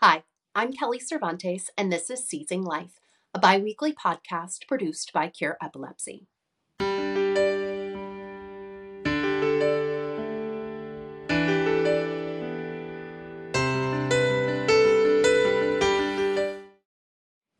Hi, 0.00 0.22
I'm 0.54 0.72
Kelly 0.72 1.00
Cervantes, 1.00 1.72
and 1.76 1.92
this 1.92 2.08
is 2.08 2.24
Seizing 2.24 2.62
Life, 2.62 3.00
a 3.34 3.40
bi 3.40 3.58
weekly 3.58 3.92
podcast 3.92 4.68
produced 4.68 5.12
by 5.12 5.26
Cure 5.26 5.58
Epilepsy. 5.60 6.28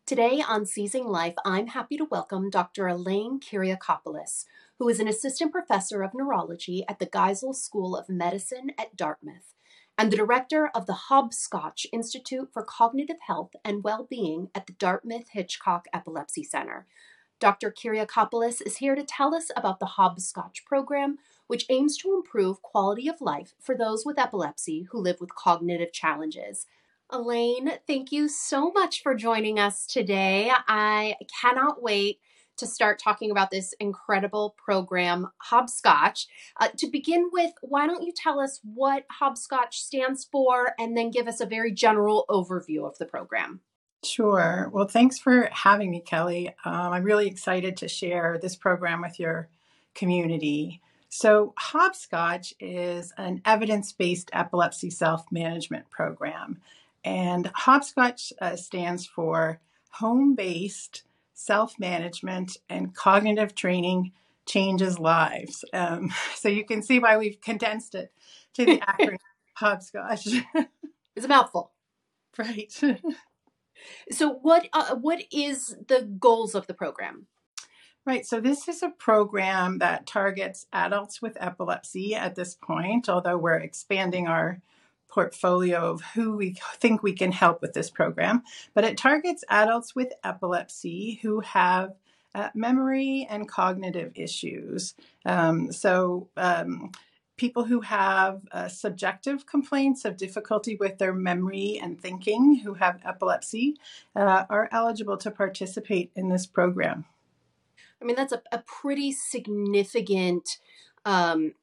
Today 0.06 0.40
on 0.40 0.64
Seizing 0.64 1.08
Life, 1.08 1.34
I'm 1.44 1.66
happy 1.66 1.96
to 1.96 2.04
welcome 2.04 2.50
Dr. 2.50 2.86
Elaine 2.86 3.40
Kyriakopoulos, 3.40 4.44
who 4.78 4.88
is 4.88 5.00
an 5.00 5.08
assistant 5.08 5.50
professor 5.50 6.02
of 6.02 6.14
neurology 6.14 6.84
at 6.88 7.00
the 7.00 7.06
Geisel 7.06 7.52
School 7.52 7.96
of 7.96 8.08
Medicine 8.08 8.70
at 8.78 8.96
Dartmouth 8.96 9.54
and 9.98 10.12
the 10.12 10.16
director 10.16 10.70
of 10.74 10.86
the 10.86 10.96
HOBSCOTCH 11.10 11.86
Institute 11.92 12.50
for 12.52 12.62
Cognitive 12.62 13.18
Health 13.26 13.50
and 13.64 13.82
Well-Being 13.82 14.48
at 14.54 14.68
the 14.68 14.72
Dartmouth 14.74 15.30
Hitchcock 15.32 15.86
Epilepsy 15.92 16.44
Center. 16.44 16.86
Dr. 17.40 17.72
Kyriakopoulos 17.72 18.62
is 18.64 18.76
here 18.76 18.94
to 18.94 19.02
tell 19.02 19.34
us 19.34 19.50
about 19.56 19.80
the 19.80 19.94
HOBSCOTCH 19.98 20.64
program, 20.64 21.18
which 21.48 21.66
aims 21.68 21.96
to 21.98 22.14
improve 22.14 22.62
quality 22.62 23.08
of 23.08 23.20
life 23.20 23.54
for 23.60 23.76
those 23.76 24.06
with 24.06 24.18
epilepsy 24.18 24.86
who 24.92 25.00
live 25.00 25.20
with 25.20 25.34
cognitive 25.34 25.92
challenges. 25.92 26.66
Elaine, 27.10 27.72
thank 27.86 28.12
you 28.12 28.28
so 28.28 28.70
much 28.70 29.02
for 29.02 29.14
joining 29.14 29.58
us 29.58 29.86
today. 29.86 30.52
I 30.68 31.16
cannot 31.40 31.82
wait 31.82 32.20
to 32.58 32.66
start 32.66 32.98
talking 32.98 33.30
about 33.30 33.50
this 33.50 33.74
incredible 33.80 34.54
program, 34.62 35.30
HOBSCOTCH. 35.50 36.26
Uh, 36.60 36.68
to 36.76 36.88
begin 36.88 37.30
with, 37.32 37.52
why 37.62 37.86
don't 37.86 38.02
you 38.02 38.12
tell 38.12 38.40
us 38.40 38.60
what 38.62 39.04
HOBSCOTCH 39.20 39.72
stands 39.72 40.24
for 40.24 40.74
and 40.78 40.96
then 40.96 41.10
give 41.10 41.26
us 41.26 41.40
a 41.40 41.46
very 41.46 41.72
general 41.72 42.24
overview 42.28 42.86
of 42.86 42.98
the 42.98 43.06
program? 43.06 43.60
Sure. 44.04 44.70
Well, 44.72 44.86
thanks 44.86 45.18
for 45.18 45.48
having 45.50 45.90
me, 45.90 46.00
Kelly. 46.00 46.54
Um, 46.64 46.92
I'm 46.92 47.02
really 47.02 47.26
excited 47.26 47.76
to 47.78 47.88
share 47.88 48.38
this 48.40 48.54
program 48.54 49.02
with 49.02 49.18
your 49.18 49.48
community. 49.94 50.80
So, 51.08 51.54
HOBSCOTCH 51.58 52.52
is 52.60 53.12
an 53.16 53.40
evidence 53.44 53.92
based 53.92 54.30
epilepsy 54.32 54.90
self 54.90 55.26
management 55.32 55.90
program. 55.90 56.60
And 57.04 57.46
HOBSCOTCH 57.54 58.32
uh, 58.40 58.56
stands 58.56 59.06
for 59.06 59.60
Home 59.92 60.34
Based 60.34 61.02
Self 61.38 61.78
Management 61.78 62.56
and 62.68 62.92
Cognitive 62.92 63.54
Training 63.54 64.10
Changes 64.44 64.98
Lives. 64.98 65.64
Um, 65.72 66.10
so 66.34 66.48
you 66.48 66.64
can 66.64 66.82
see 66.82 66.98
why 66.98 67.16
we've 67.16 67.40
condensed 67.40 67.94
it 67.94 68.12
to 68.54 68.64
the 68.64 68.78
acronym 68.78 69.18
HOBSCOTCH. 69.60 70.44
it's 71.16 71.24
a 71.24 71.28
mouthful. 71.28 71.70
Right. 72.36 72.72
so 74.10 74.32
what 74.42 74.68
uh, 74.72 74.96
what 74.96 75.22
is 75.32 75.76
the 75.86 76.02
goals 76.02 76.54
of 76.54 76.66
the 76.66 76.74
program? 76.74 77.26
Right. 78.04 78.26
So 78.26 78.40
this 78.40 78.66
is 78.68 78.82
a 78.82 78.90
program 78.90 79.78
that 79.78 80.06
targets 80.06 80.66
adults 80.72 81.22
with 81.22 81.36
epilepsy 81.40 82.14
at 82.14 82.34
this 82.34 82.54
point, 82.54 83.08
although 83.08 83.38
we're 83.38 83.58
expanding 83.58 84.26
our 84.26 84.60
portfolio 85.08 85.78
of 85.78 86.02
who 86.14 86.36
we 86.36 86.56
think 86.76 87.02
we 87.02 87.12
can 87.12 87.32
help 87.32 87.60
with 87.60 87.72
this 87.72 87.90
program, 87.90 88.42
but 88.74 88.84
it 88.84 88.96
targets 88.96 89.44
adults 89.48 89.94
with 89.94 90.12
epilepsy 90.24 91.18
who 91.22 91.40
have 91.40 91.94
uh, 92.34 92.50
memory 92.54 93.26
and 93.28 93.48
cognitive 93.48 94.12
issues. 94.14 94.94
Um, 95.24 95.72
so, 95.72 96.28
um, 96.36 96.92
people 97.38 97.64
who 97.64 97.80
have 97.80 98.42
uh, 98.52 98.68
subjective 98.68 99.46
complaints 99.46 100.04
of 100.04 100.16
difficulty 100.16 100.76
with 100.76 100.98
their 100.98 101.14
memory 101.14 101.78
and 101.80 102.00
thinking 102.00 102.56
who 102.56 102.74
have 102.74 103.00
epilepsy 103.04 103.76
uh, 104.14 104.44
are 104.50 104.68
eligible 104.72 105.16
to 105.16 105.30
participate 105.30 106.10
in 106.14 106.28
this 106.28 106.46
program. 106.46 107.06
I 108.02 108.04
mean, 108.04 108.16
that's 108.16 108.32
a, 108.32 108.42
a 108.52 108.58
pretty 108.58 109.12
significant 109.12 110.58
um, 111.04 111.54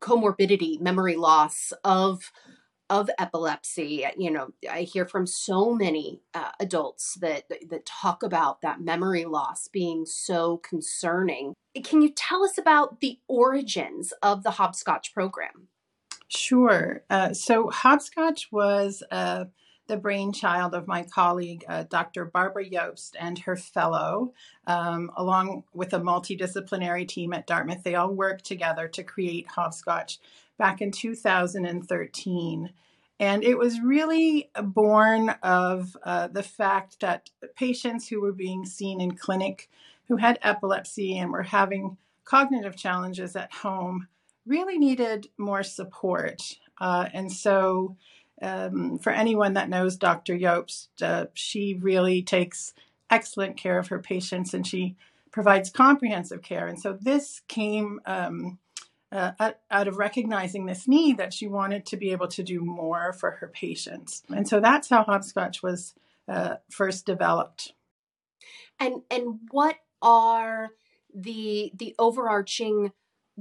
comorbidity, 0.00 0.80
memory 0.80 1.16
loss 1.16 1.72
of 1.84 2.30
of 2.90 3.08
epilepsy. 3.18 4.04
You 4.18 4.32
know, 4.32 4.48
I 4.68 4.82
hear 4.82 5.06
from 5.06 5.26
so 5.26 5.72
many 5.72 6.22
uh, 6.34 6.50
adults 6.58 7.16
that 7.20 7.44
that 7.48 7.86
talk 7.86 8.22
about 8.22 8.62
that 8.62 8.80
memory 8.80 9.24
loss 9.24 9.68
being 9.68 10.04
so 10.06 10.58
concerning. 10.58 11.54
Can 11.84 12.02
you 12.02 12.10
tell 12.10 12.42
us 12.42 12.58
about 12.58 13.00
the 13.00 13.18
origins 13.28 14.12
of 14.22 14.42
the 14.42 14.50
HOBSCOTCH 14.50 15.12
program? 15.14 15.68
Sure. 16.26 17.04
Uh, 17.08 17.32
so 17.32 17.70
HOBSCOTCH 17.70 18.46
was 18.50 19.02
uh, 19.10 19.44
the 19.90 19.96
brainchild 19.96 20.72
of 20.72 20.86
my 20.86 21.02
colleague, 21.02 21.64
uh, 21.68 21.82
Dr. 21.82 22.24
Barbara 22.24 22.64
Jobst, 22.64 23.16
and 23.18 23.36
her 23.40 23.56
fellow, 23.56 24.32
um, 24.68 25.10
along 25.16 25.64
with 25.74 25.92
a 25.92 25.98
multidisciplinary 25.98 27.06
team 27.08 27.32
at 27.32 27.48
Dartmouth. 27.48 27.82
They 27.82 27.96
all 27.96 28.14
worked 28.14 28.44
together 28.44 28.86
to 28.86 29.02
create 29.02 29.48
HOBSCOTCH 29.48 30.18
back 30.58 30.80
in 30.80 30.92
2013. 30.92 32.70
And 33.18 33.42
it 33.42 33.58
was 33.58 33.80
really 33.80 34.48
born 34.62 35.30
of 35.42 35.96
uh, 36.04 36.28
the 36.28 36.44
fact 36.44 37.00
that 37.00 37.30
patients 37.56 38.06
who 38.08 38.20
were 38.20 38.32
being 38.32 38.64
seen 38.64 39.00
in 39.00 39.16
clinic 39.16 39.68
who 40.06 40.18
had 40.18 40.38
epilepsy 40.42 41.18
and 41.18 41.32
were 41.32 41.42
having 41.42 41.96
cognitive 42.24 42.76
challenges 42.76 43.34
at 43.34 43.52
home 43.52 44.06
really 44.46 44.78
needed 44.78 45.28
more 45.36 45.64
support. 45.64 46.58
Uh, 46.80 47.08
and 47.12 47.32
so 47.32 47.96
um, 48.42 48.98
for 48.98 49.10
anyone 49.12 49.54
that 49.54 49.68
knows 49.68 49.96
Dr. 49.96 50.36
Jobst, 50.36 50.88
uh, 51.02 51.26
she 51.34 51.78
really 51.80 52.22
takes 52.22 52.72
excellent 53.10 53.56
care 53.56 53.78
of 53.78 53.88
her 53.88 53.98
patients 53.98 54.54
and 54.54 54.66
she 54.66 54.96
provides 55.30 55.70
comprehensive 55.70 56.42
care. 56.42 56.66
And 56.66 56.80
so 56.80 56.96
this 57.00 57.42
came 57.48 58.00
um, 58.06 58.58
uh, 59.12 59.32
out 59.70 59.88
of 59.88 59.98
recognizing 59.98 60.66
this 60.66 60.86
need 60.86 61.18
that 61.18 61.34
she 61.34 61.46
wanted 61.46 61.84
to 61.86 61.96
be 61.96 62.12
able 62.12 62.28
to 62.28 62.42
do 62.42 62.60
more 62.60 63.12
for 63.12 63.32
her 63.32 63.48
patients. 63.48 64.22
And 64.28 64.48
so 64.48 64.60
that's 64.60 64.88
how 64.88 65.04
HOBSCOTCH 65.04 65.62
was 65.62 65.94
uh, 66.28 66.56
first 66.70 67.06
developed. 67.06 67.72
And 68.78 69.02
and 69.10 69.40
what 69.50 69.76
are 70.00 70.70
the 71.14 71.72
the 71.74 71.94
overarching 71.98 72.92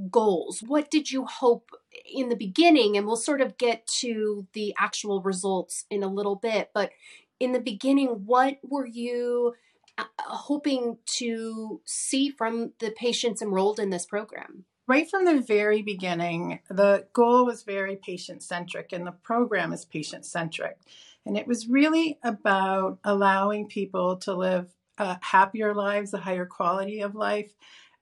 goals? 0.09 0.61
What 0.65 0.89
did 0.89 1.11
you 1.11 1.25
hope 1.25 1.71
in 2.11 2.29
the 2.29 2.35
beginning? 2.35 2.97
And 2.97 3.05
we'll 3.05 3.15
sort 3.15 3.41
of 3.41 3.57
get 3.57 3.87
to 3.99 4.47
the 4.53 4.73
actual 4.77 5.21
results 5.21 5.85
in 5.89 6.03
a 6.03 6.07
little 6.07 6.35
bit. 6.35 6.71
But 6.73 6.91
in 7.39 7.51
the 7.51 7.59
beginning, 7.59 8.23
what 8.25 8.59
were 8.63 8.85
you 8.85 9.55
uh, 9.97 10.03
hoping 10.19 10.97
to 11.05 11.81
see 11.85 12.29
from 12.29 12.73
the 12.79 12.91
patients 12.91 13.41
enrolled 13.41 13.79
in 13.79 13.89
this 13.89 14.05
program? 14.05 14.65
Right 14.87 15.09
from 15.09 15.25
the 15.25 15.39
very 15.39 15.83
beginning, 15.83 16.61
the 16.67 17.05
goal 17.13 17.45
was 17.45 17.61
very 17.61 17.95
patient 17.95 18.41
centric, 18.41 18.91
and 18.91 19.05
the 19.05 19.11
program 19.11 19.71
is 19.71 19.85
patient 19.85 20.25
centric. 20.25 20.77
And 21.25 21.37
it 21.37 21.45
was 21.45 21.67
really 21.67 22.17
about 22.23 22.97
allowing 23.03 23.67
people 23.67 24.17
to 24.17 24.33
live 24.33 24.67
uh, 24.97 25.17
happier 25.21 25.75
lives, 25.75 26.13
a 26.13 26.17
higher 26.17 26.45
quality 26.45 27.01
of 27.01 27.13
life, 27.13 27.53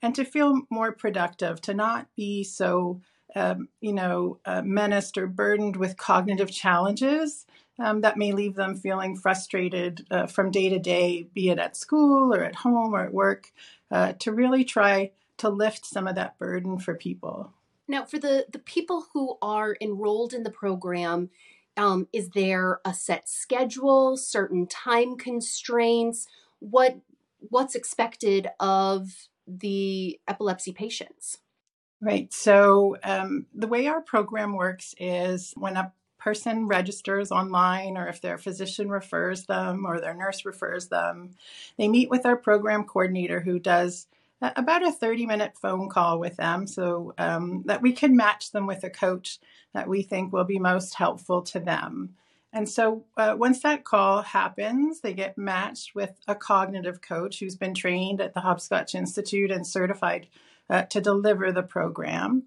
and 0.02 0.16
to 0.16 0.24
feel 0.24 0.62
more 0.70 0.94
productive, 0.94 1.60
to 1.62 1.74
not 1.74 2.08
be 2.16 2.44
so, 2.44 3.02
um, 3.36 3.70
you 3.82 3.94
know, 3.94 4.40
uh, 4.46 4.62
menaced 4.62 5.18
or 5.18 5.28
burdened 5.28 5.76
with 5.76 5.98
cognitive 5.98 6.52
challenges 6.52 7.46
um, 7.80 8.02
that 8.02 8.18
may 8.18 8.32
leave 8.32 8.56
them 8.56 8.76
feeling 8.76 9.16
frustrated 9.16 10.06
uh, 10.10 10.28
from 10.28 10.52
day 10.52 10.70
to 10.70 10.80
day, 10.80 11.28
be 11.34 11.50
it 11.50 11.60
at 11.60 11.76
school 11.78 12.34
or 12.34 12.44
at 12.44 12.56
home 12.56 12.94
or 12.94 13.04
at 13.04 13.14
work, 13.14 13.52
uh, 13.92 14.14
to 14.14 14.32
really 14.32 14.64
try 14.64 15.12
to 15.38 15.50
lift 15.50 15.86
some 15.86 16.08
of 16.08 16.16
that 16.16 16.38
burden 16.40 16.80
for 16.80 16.96
people. 16.96 17.54
Now, 17.88 18.04
for 18.04 18.20
the, 18.20 18.46
the 18.52 18.60
people 18.60 19.06
who 19.14 19.38
are 19.42 19.78
enrolled 19.80 20.34
in 20.34 20.44
the 20.44 20.52
program, 20.52 21.30
um, 21.78 22.08
is 22.12 22.30
there 22.30 22.80
a 22.84 22.94
set 22.94 23.30
schedule, 23.30 24.18
certain 24.18 24.68
time 24.68 25.16
constraints? 25.18 26.28
What 26.60 26.98
what's 27.40 27.76
expected 27.76 28.48
of 28.60 29.30
the 29.46 30.20
epilepsy 30.28 30.74
patients? 30.74 31.38
Right. 32.00 32.32
So, 32.32 32.98
um, 33.04 33.48
the 33.56 33.68
way 33.68 33.88
our 33.88 34.02
program 34.02 34.54
works 34.54 34.94
is 35.00 35.54
when 35.58 35.78
a 35.78 35.92
person 36.20 36.68
registers 36.68 37.32
online, 37.32 37.98
or 37.98 38.08
if 38.08 38.22
their 38.22 38.38
physician 38.38 38.90
refers 38.90 39.46
them 39.46 39.86
or 39.86 40.00
their 40.00 40.14
nurse 40.14 40.46
refers 40.46 40.88
them, 40.90 41.32
they 41.78 41.88
meet 41.88 42.10
with 42.10 42.26
our 42.26 42.36
program 42.36 42.84
coordinator 42.84 43.40
who 43.40 43.60
does 43.60 44.08
about 44.42 44.86
a 44.86 44.92
30 44.92 45.26
minute 45.26 45.58
phone 45.60 45.90
call 45.90 46.20
with 46.20 46.38
them 46.38 46.68
so 46.68 47.14
um, 47.18 47.64
that 47.66 47.82
we 47.82 47.92
can 47.92 48.16
match 48.16 48.52
them 48.52 48.68
with 48.68 48.84
a 48.84 48.90
coach 48.90 49.40
that 49.74 49.88
we 49.88 50.04
think 50.04 50.32
will 50.32 50.44
be 50.44 50.60
most 50.60 50.96
helpful 50.96 51.42
to 51.42 51.60
them. 51.60 52.16
And 52.54 52.70
so 52.70 53.04
uh, 53.18 53.36
once 53.38 53.62
that 53.62 53.84
call 53.84 54.22
happens, 54.22 55.02
they 55.02 55.14
get 55.14 55.38
matched 55.38 55.96
with 55.96 56.20
a 56.28 56.36
cognitive 56.36 57.02
coach 57.02 57.40
who's 57.40 57.56
been 57.56 57.74
trained 57.74 58.22
at 58.22 58.34
the 58.34 58.42
HOBSCOTCH 58.42 58.96
Institute 58.96 59.52
and 59.52 59.66
certified 59.66 60.28
uh, 60.70 60.84
to 60.84 61.02
deliver 61.02 61.52
the 61.52 61.64
program. 61.64 62.44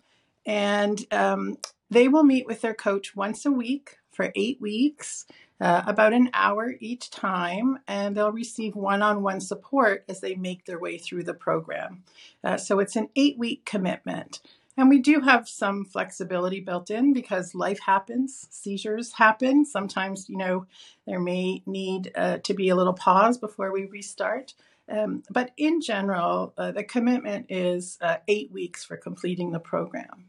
And 0.46 1.04
um, 1.12 1.58
they 1.90 2.08
will 2.08 2.24
meet 2.24 2.46
with 2.46 2.60
their 2.60 2.74
coach 2.74 3.14
once 3.16 3.46
a 3.46 3.50
week 3.52 3.98
for 4.10 4.32
eight 4.34 4.60
weeks. 4.60 5.26
uh, 5.60 5.82
about 5.86 6.12
an 6.12 6.30
hour 6.32 6.74
each 6.80 7.10
time, 7.10 7.78
and 7.86 8.16
they'll 8.16 8.32
receive 8.32 8.74
one 8.74 9.02
on 9.02 9.22
one 9.22 9.40
support 9.40 10.04
as 10.08 10.20
they 10.20 10.34
make 10.34 10.64
their 10.64 10.78
way 10.78 10.96
through 10.96 11.22
the 11.22 11.34
program. 11.34 12.02
Uh, 12.42 12.56
so 12.56 12.78
it's 12.78 12.96
an 12.96 13.08
eight 13.14 13.38
week 13.38 13.64
commitment. 13.64 14.40
And 14.76 14.88
we 14.88 15.00
do 15.00 15.20
have 15.20 15.48
some 15.48 15.84
flexibility 15.84 16.60
built 16.60 16.90
in 16.90 17.12
because 17.12 17.54
life 17.54 17.80
happens, 17.80 18.46
seizures 18.50 19.12
happen. 19.12 19.66
Sometimes, 19.66 20.30
you 20.30 20.38
know, 20.38 20.66
there 21.06 21.20
may 21.20 21.62
need 21.66 22.12
uh, 22.14 22.38
to 22.38 22.54
be 22.54 22.70
a 22.70 22.76
little 22.76 22.94
pause 22.94 23.36
before 23.36 23.72
we 23.72 23.84
restart. 23.84 24.54
Um, 24.90 25.22
but 25.30 25.52
in 25.56 25.80
general, 25.80 26.52
uh, 26.58 26.72
the 26.72 26.84
commitment 26.84 27.46
is 27.48 27.96
uh, 28.00 28.16
eight 28.26 28.50
weeks 28.50 28.84
for 28.84 28.96
completing 28.96 29.52
the 29.52 29.60
program. 29.60 30.26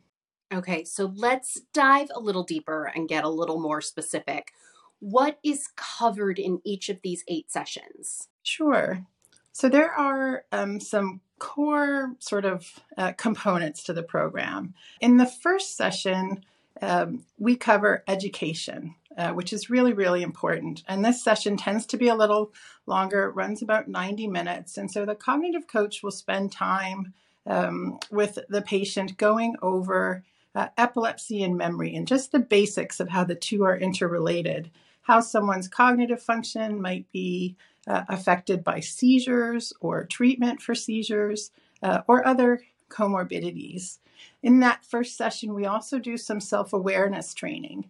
Okay, 0.53 0.83
so 0.83 1.13
let's 1.15 1.61
dive 1.73 2.09
a 2.13 2.19
little 2.19 2.43
deeper 2.43 2.91
and 2.93 3.07
get 3.07 3.23
a 3.23 3.29
little 3.29 3.59
more 3.59 3.81
specific. 3.81 4.53
What 4.99 5.39
is 5.43 5.69
covered 5.75 6.37
in 6.37 6.61
each 6.63 6.89
of 6.89 6.99
these 7.01 7.23
eight 7.27 7.49
sessions? 7.49 8.27
Sure. 8.43 9.05
So 9.53 9.69
there 9.69 9.91
are 9.91 10.45
um, 10.51 10.79
some 10.79 11.21
core 11.39 12.15
sort 12.19 12.45
of 12.45 12.79
uh, 12.97 13.13
components 13.13 13.83
to 13.83 13.93
the 13.93 14.03
program. 14.03 14.73
In 14.99 15.17
the 15.17 15.25
first 15.25 15.75
session, 15.75 16.45
um, 16.81 17.25
we 17.39 17.55
cover 17.55 18.03
education, 18.07 18.95
uh, 19.21 19.31
which 19.33 19.53
is 19.53 19.69
really, 19.69 19.93
really 19.93 20.23
important. 20.23 20.81
And 20.87 21.05
this 21.05 21.23
session 21.23 21.55
tends 21.55 21.85
to 21.85 21.97
be 21.97 22.07
a 22.07 22.15
little 22.15 22.51
longer, 22.87 23.25
it 23.25 23.35
runs 23.35 23.61
about 23.61 23.87
90 23.87 24.25
minutes. 24.25 24.79
And 24.79 24.89
so 24.89 25.05
the 25.05 25.13
cognitive 25.13 25.67
coach 25.67 26.01
will 26.01 26.09
spend 26.09 26.51
time 26.51 27.13
um, 27.45 27.99
with 28.09 28.39
the 28.49 28.63
patient 28.63 29.17
going 29.17 29.57
over 29.61 30.23
uh, 30.55 30.69
epilepsy 30.75 31.43
and 31.43 31.55
memory 31.55 31.95
and 31.95 32.07
just 32.07 32.31
the 32.31 32.39
basics 32.39 32.99
of 32.99 33.09
how 33.09 33.23
the 33.23 33.35
two 33.35 33.63
are 33.63 33.77
interrelated, 33.77 34.71
how 35.03 35.19
someone's 35.19 35.67
cognitive 35.67 36.21
function 36.21 36.81
might 36.81 37.05
be 37.11 37.55
uh, 37.85 38.05
affected 38.09 38.63
by 38.63 38.79
seizures 38.79 39.71
or 39.81 40.03
treatment 40.03 40.63
for 40.63 40.73
seizures 40.73 41.51
uh, 41.83 42.01
or 42.07 42.25
other 42.25 42.63
comorbidities. 42.89 43.99
In 44.41 44.61
that 44.61 44.83
first 44.83 45.15
session, 45.15 45.53
we 45.53 45.67
also 45.67 45.99
do 45.99 46.17
some 46.17 46.39
self 46.39 46.73
awareness 46.73 47.35
training, 47.35 47.85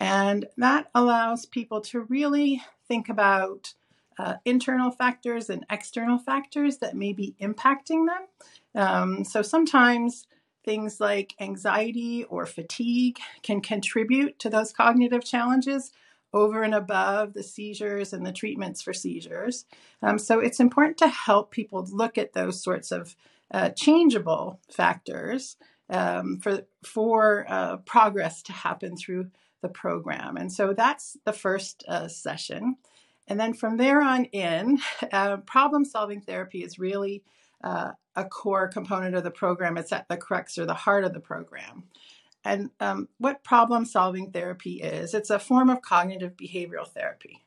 and 0.00 0.46
that 0.56 0.88
allows 0.94 1.46
people 1.46 1.80
to 1.82 2.02
really 2.02 2.62
think 2.88 3.08
about 3.08 3.74
uh, 4.18 4.34
internal 4.44 4.90
factors 4.90 5.50
and 5.50 5.64
external 5.70 6.18
factors 6.18 6.78
that 6.78 6.96
may 6.96 7.12
be 7.12 7.34
impacting 7.40 8.06
them. 8.06 8.26
Um, 8.74 9.24
so 9.24 9.42
sometimes 9.42 10.26
things 10.64 11.00
like 11.00 11.34
anxiety 11.40 12.24
or 12.24 12.44
fatigue 12.46 13.18
can 13.42 13.60
contribute 13.60 14.38
to 14.40 14.50
those 14.50 14.72
cognitive 14.72 15.24
challenges 15.24 15.92
over 16.32 16.62
and 16.62 16.74
above 16.74 17.32
the 17.32 17.42
seizures 17.42 18.12
and 18.12 18.26
the 18.26 18.32
treatments 18.32 18.82
for 18.82 18.92
seizures. 18.92 19.64
Um, 20.02 20.18
so 20.18 20.40
it's 20.40 20.60
important 20.60 20.98
to 20.98 21.08
help 21.08 21.50
people 21.50 21.86
look 21.90 22.18
at 22.18 22.32
those 22.32 22.62
sorts 22.62 22.90
of 22.90 23.16
uh, 23.52 23.70
changeable 23.70 24.60
factors 24.70 25.56
um, 25.88 26.38
for 26.38 26.66
for 26.84 27.46
uh, 27.48 27.76
progress 27.78 28.42
to 28.42 28.52
happen 28.52 28.96
through 28.96 29.30
the 29.62 29.68
program. 29.68 30.36
And 30.36 30.52
so 30.52 30.72
that's 30.72 31.16
the 31.24 31.32
first 31.32 31.84
uh, 31.88 32.08
session. 32.08 32.76
And 33.28 33.38
then 33.40 33.54
from 33.54 33.76
there 33.76 34.00
on 34.00 34.26
in, 34.26 34.78
uh, 35.12 35.38
problem 35.38 35.84
solving 35.84 36.20
therapy 36.20 36.62
is 36.62 36.78
really 36.78 37.22
uh, 37.62 37.92
a 38.14 38.24
core 38.24 38.68
component 38.68 39.14
of 39.14 39.24
the 39.24 39.30
program. 39.30 39.76
It's 39.76 39.92
at 39.92 40.08
the 40.08 40.16
crux 40.16 40.58
or 40.58 40.66
the 40.66 40.74
heart 40.74 41.04
of 41.04 41.12
the 41.12 41.20
program. 41.20 41.84
And 42.44 42.70
um, 42.78 43.08
what 43.18 43.42
problem 43.42 43.84
solving 43.84 44.30
therapy 44.30 44.74
is, 44.74 45.14
it's 45.14 45.30
a 45.30 45.38
form 45.38 45.68
of 45.68 45.82
cognitive 45.82 46.36
behavioral 46.36 46.86
therapy. 46.86 47.44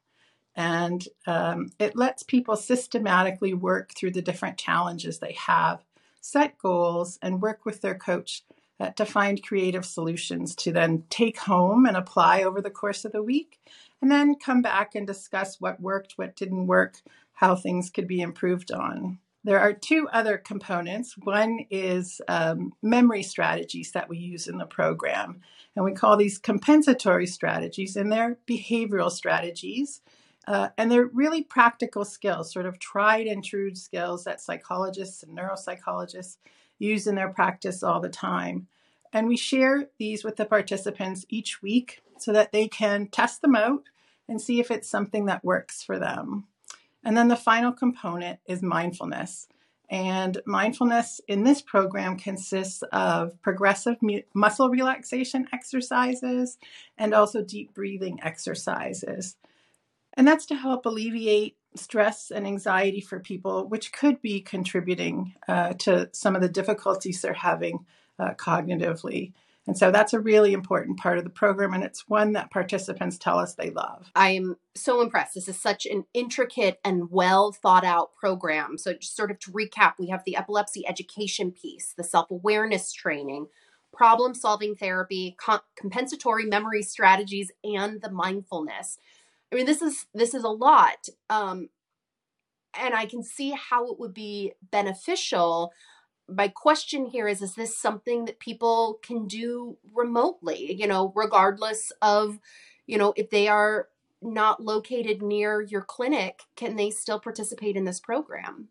And 0.56 1.08
um, 1.26 1.72
it 1.80 1.96
lets 1.96 2.22
people 2.22 2.58
systematically 2.58 3.54
work 3.54 3.94
through 3.96 4.12
the 4.12 4.22
different 4.22 4.58
challenges 4.58 5.20
they 5.20 5.38
have, 5.48 5.86
set 6.20 6.58
goals, 6.58 7.18
and 7.22 7.42
work 7.42 7.66
with 7.66 7.80
their 7.80 7.96
coach 7.96 8.44
uh, 8.80 8.92
to 8.92 9.06
find 9.06 9.44
creative 9.44 9.86
solutions 9.86 10.56
to 10.56 10.72
then 10.72 11.04
take 11.10 11.40
home 11.40 11.86
and 11.86 11.98
apply 11.98 12.44
over 12.44 12.62
the 12.62 12.70
course 12.70 13.06
of 13.06 13.12
the 13.12 13.24
week. 13.24 13.60
And 14.02 14.10
then 14.10 14.36
come 14.36 14.62
back 14.62 14.96
and 14.96 15.06
discuss 15.06 15.60
what 15.60 15.82
worked, 15.82 16.14
what 16.16 16.36
didn't 16.36 16.68
work, 16.68 16.98
how 17.34 17.56
things 17.56 17.90
could 17.90 18.08
be 18.08 18.22
improved 18.22 18.72
on. 18.72 19.20
There 19.44 19.60
are 19.60 19.74
two 19.74 20.08
other 20.12 20.38
components. 20.38 21.16
One 21.18 21.66
is 21.70 22.22
um, 22.28 22.74
memory 22.82 23.24
strategies 23.24 23.92
that 23.94 24.10
we 24.10 24.18
use 24.18 24.48
in 24.48 24.58
the 24.58 24.66
program, 24.66 25.42
and 25.76 25.86
we 25.86 25.94
call 25.94 26.18
these 26.18 26.38
compensatory 26.38 27.26
strategies, 27.28 27.96
and 27.96 28.12
they're 28.12 28.38
behavioral 28.50 29.12
strategies. 29.12 30.02
Uh, 30.48 30.70
and 30.78 30.92
they're 30.92 31.06
really 31.14 31.44
practical 31.44 32.04
skills, 32.04 32.52
sort 32.52 32.66
of 32.66 32.80
tried 32.80 33.28
and 33.28 33.44
true 33.44 33.76
skills 33.76 34.24
that 34.24 34.42
psychologists 34.42 35.22
and 35.22 35.38
neuropsychologists 35.38 36.38
use 36.80 37.06
in 37.06 37.16
their 37.16 37.30
practice 37.30 37.84
all 37.84 38.00
the 38.00 38.10
time. 38.10 38.68
And 39.14 39.28
we 39.28 39.38
share 39.38 39.90
these 39.98 40.24
with 40.24 40.38
the 40.38 40.46
participants 40.46 41.26
each 41.30 41.62
week 41.62 42.02
so 42.18 42.34
that 42.34 42.52
they 42.52 42.68
can 42.68 43.08
test 43.08 43.42
them 43.42 43.56
out 43.56 43.84
and 44.28 44.42
see 44.42 44.60
if 44.60 44.72
it's 44.72 44.90
something 44.90 45.26
that 45.26 45.44
works 45.44 45.84
for 45.84 45.98
them. 45.98 46.46
And 47.04 47.18
then 47.18 47.28
the 47.28 47.36
final 47.36 47.72
component 47.72 48.40
is 48.46 48.62
mindfulness. 48.62 49.48
And 49.90 50.40
mindfulness 50.46 51.20
in 51.28 51.44
this 51.44 51.62
program 51.62 52.18
consists 52.18 52.84
of 52.92 53.42
progressive 53.42 53.98
mu- 54.02 54.22
muscle 54.36 54.70
relaxation 54.70 55.48
exercises 55.52 56.60
and 56.96 57.14
also 57.14 57.42
deep 57.42 57.74
breathing 57.74 58.20
exercises. 58.22 59.36
And 60.20 60.28
that's 60.28 60.46
to 60.48 60.56
help 60.56 60.86
alleviate 60.86 61.56
stress 61.76 62.30
and 62.30 62.46
anxiety 62.46 63.00
for 63.00 63.22
people, 63.22 63.70
which 63.70 63.94
could 63.94 64.22
be 64.22 64.42
contributing 64.42 65.34
uh, 65.48 65.76
to 65.76 66.10
some 66.12 66.36
of 66.36 66.42
the 66.42 66.50
difficulties 66.50 67.22
they're 67.22 67.32
having 67.32 67.86
uh, 68.20 68.34
cognitively. 68.34 69.32
And 69.66 69.78
so 69.78 69.92
that's 69.92 70.12
a 70.12 70.20
really 70.20 70.52
important 70.52 71.00
part 71.00 71.20
of 71.20 71.24
the 71.24 71.30
program, 71.30 71.74
and 71.74 71.86
it's 71.86 72.10
one 72.10 72.34
that 72.34 72.52
participants 72.52 73.18
tell 73.18 73.40
us 73.40 73.54
they 73.54 73.70
love. 73.70 74.12
I 74.14 74.32
am 74.32 74.58
so 74.76 75.00
impressed. 75.00 75.36
This 75.36 75.48
is 75.48 75.58
such 75.58 75.86
an 75.86 76.04
intricate 76.14 76.82
and 76.84 77.10
well 77.10 77.54
thought 77.54 77.86
out 77.86 78.14
program. 78.18 78.78
So, 78.78 78.96
just 78.96 79.16
sort 79.16 79.32
of 79.32 79.40
to 79.40 79.52
recap, 79.52 79.94
we 79.98 80.10
have 80.10 80.24
the 80.26 80.36
epilepsy 80.36 80.86
education 80.86 81.54
piece, 81.54 81.94
the 81.96 82.04
self 82.04 82.30
awareness 82.30 82.92
training, 82.92 83.48
problem 83.94 84.34
solving 84.34 84.76
therapy, 84.76 85.38
compensatory 85.78 86.46
memory 86.46 86.82
strategies, 86.82 87.52
and 87.64 88.02
the 88.02 88.12
mindfulness. 88.12 88.98
I 89.52 89.56
mean, 89.56 89.66
this 89.66 89.82
is 89.82 90.06
this 90.14 90.34
is 90.34 90.44
a 90.44 90.50
lot, 90.50 91.08
um, 91.30 91.70
and 92.80 92.94
I 92.94 93.06
can 93.06 93.24
see 93.24 93.52
how 93.52 93.92
it 93.92 94.00
would 94.00 94.14
be 94.14 94.54
beneficial. 94.72 95.72
My 96.28 96.48
question 96.48 97.08
here 97.08 97.28
is 97.28 97.42
is 97.42 97.56
this 97.56 97.76
something 97.76 98.26
that 98.26 98.40
people 98.40 99.00
can 99.02 99.26
do 99.26 99.78
remotely 99.96 100.74
you 100.74 100.86
know 100.86 101.12
regardless 101.16 101.92
of 102.04 102.38
you 102.86 103.00
know 103.00 103.14
if 103.18 103.32
they 103.32 103.48
are 103.48 103.88
not 104.22 104.62
located 104.62 105.24
near 105.24 105.62
your 105.62 105.82
clinic 105.82 106.42
can 106.56 106.76
they 106.76 106.92
still 106.92 107.20
participate 107.20 107.76
in 107.76 107.86
this 107.86 108.00
program? 108.00 108.68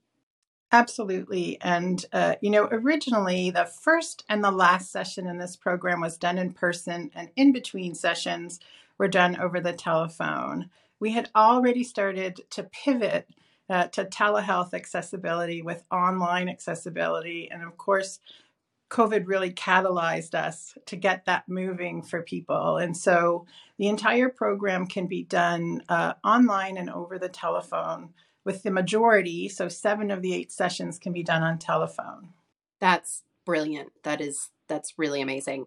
Absolutely 0.70 1.58
and 1.60 2.04
uh, 2.12 2.36
you 2.40 2.50
know 2.50 2.68
originally 2.70 3.50
the 3.50 3.66
first 3.66 4.24
and 4.28 4.44
the 4.44 4.52
last 4.52 4.92
session 4.92 5.26
in 5.26 5.38
this 5.38 5.56
program 5.56 6.00
was 6.00 6.16
done 6.16 6.38
in 6.38 6.52
person 6.52 7.10
and 7.16 7.30
in 7.34 7.50
between 7.50 7.96
sessions 7.96 8.60
were 8.98 9.08
done 9.08 9.40
over 9.40 9.60
the 9.60 9.72
telephone 9.72 10.68
we 11.00 11.12
had 11.12 11.30
already 11.34 11.84
started 11.84 12.40
to 12.50 12.64
pivot 12.64 13.28
uh, 13.70 13.86
to 13.88 14.04
telehealth 14.04 14.74
accessibility 14.74 15.62
with 15.62 15.84
online 15.90 16.48
accessibility. 16.48 17.50
And 17.50 17.62
of 17.62 17.76
course, 17.76 18.20
COVID 18.90 19.26
really 19.26 19.52
catalyzed 19.52 20.34
us 20.34 20.76
to 20.86 20.96
get 20.96 21.26
that 21.26 21.48
moving 21.48 22.02
for 22.02 22.22
people. 22.22 22.78
And 22.78 22.96
so 22.96 23.46
the 23.76 23.88
entire 23.88 24.30
program 24.30 24.86
can 24.86 25.06
be 25.06 25.22
done 25.22 25.82
uh, 25.88 26.14
online 26.24 26.78
and 26.78 26.88
over 26.88 27.18
the 27.18 27.28
telephone, 27.28 28.14
with 28.44 28.62
the 28.62 28.70
majority, 28.70 29.48
so 29.50 29.68
seven 29.68 30.10
of 30.10 30.22
the 30.22 30.32
eight 30.32 30.50
sessions 30.50 30.98
can 30.98 31.12
be 31.12 31.22
done 31.22 31.42
on 31.42 31.58
telephone. 31.58 32.30
That's 32.80 33.22
brilliant. 33.44 33.92
That 34.04 34.22
is, 34.22 34.48
that's 34.68 34.94
really 34.96 35.20
amazing. 35.20 35.66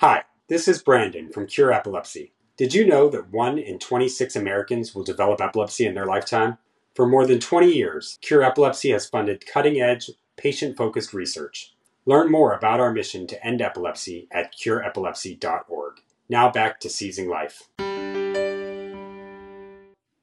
Hi, 0.00 0.24
this 0.48 0.66
is 0.66 0.82
Brandon 0.82 1.30
from 1.30 1.46
Cure 1.46 1.72
Epilepsy. 1.72 2.32
Did 2.56 2.74
you 2.74 2.84
know 2.84 3.08
that 3.08 3.30
1 3.30 3.58
in 3.58 3.78
26 3.78 4.34
Americans 4.36 4.94
will 4.94 5.04
develop 5.04 5.40
epilepsy 5.40 5.86
in 5.86 5.94
their 5.94 6.04
lifetime? 6.04 6.58
For 6.94 7.06
more 7.06 7.26
than 7.26 7.40
20 7.40 7.72
years, 7.72 8.18
Cure 8.20 8.42
Epilepsy 8.42 8.90
has 8.90 9.06
funded 9.06 9.46
cutting 9.46 9.80
edge, 9.80 10.10
patient 10.36 10.76
focused 10.76 11.14
research. 11.14 11.72
Learn 12.04 12.30
more 12.30 12.52
about 12.52 12.80
our 12.80 12.92
mission 12.92 13.26
to 13.28 13.46
end 13.46 13.62
epilepsy 13.62 14.26
at 14.32 14.52
cureepilepsy.org. 14.54 15.94
Now 16.28 16.50
back 16.50 16.80
to 16.80 16.90
seizing 16.90 17.28
life. 17.28 17.68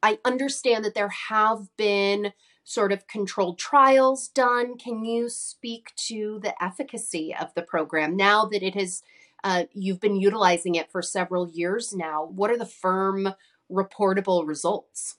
I 0.04 0.20
understand 0.26 0.84
that 0.86 0.96
there 0.96 1.10
have 1.30 1.70
been 1.78 2.34
sort 2.64 2.92
of 2.92 3.08
controlled 3.08 3.58
trials 3.58 4.28
done. 4.28 4.78
Can 4.78 5.04
you 5.04 5.30
speak 5.30 5.94
to 6.08 6.40
the 6.44 6.62
efficacy 6.64 7.34
of 7.34 7.54
the 7.54 7.62
program 7.62 8.16
now 8.16 8.46
that 8.46 8.62
it 8.62 8.76
has 8.76 9.02
Uh, 9.44 9.64
you've 9.74 10.00
been 10.00 10.20
utilizing 10.20 10.76
it 10.76 10.92
for 10.92 11.02
several 11.02 11.50
years 11.50 11.94
now. 11.94 12.26
What 12.26 12.52
are 12.52 12.58
the 12.58 12.66
firm 12.66 13.34
reportable 13.72 14.48
results? 14.48 15.16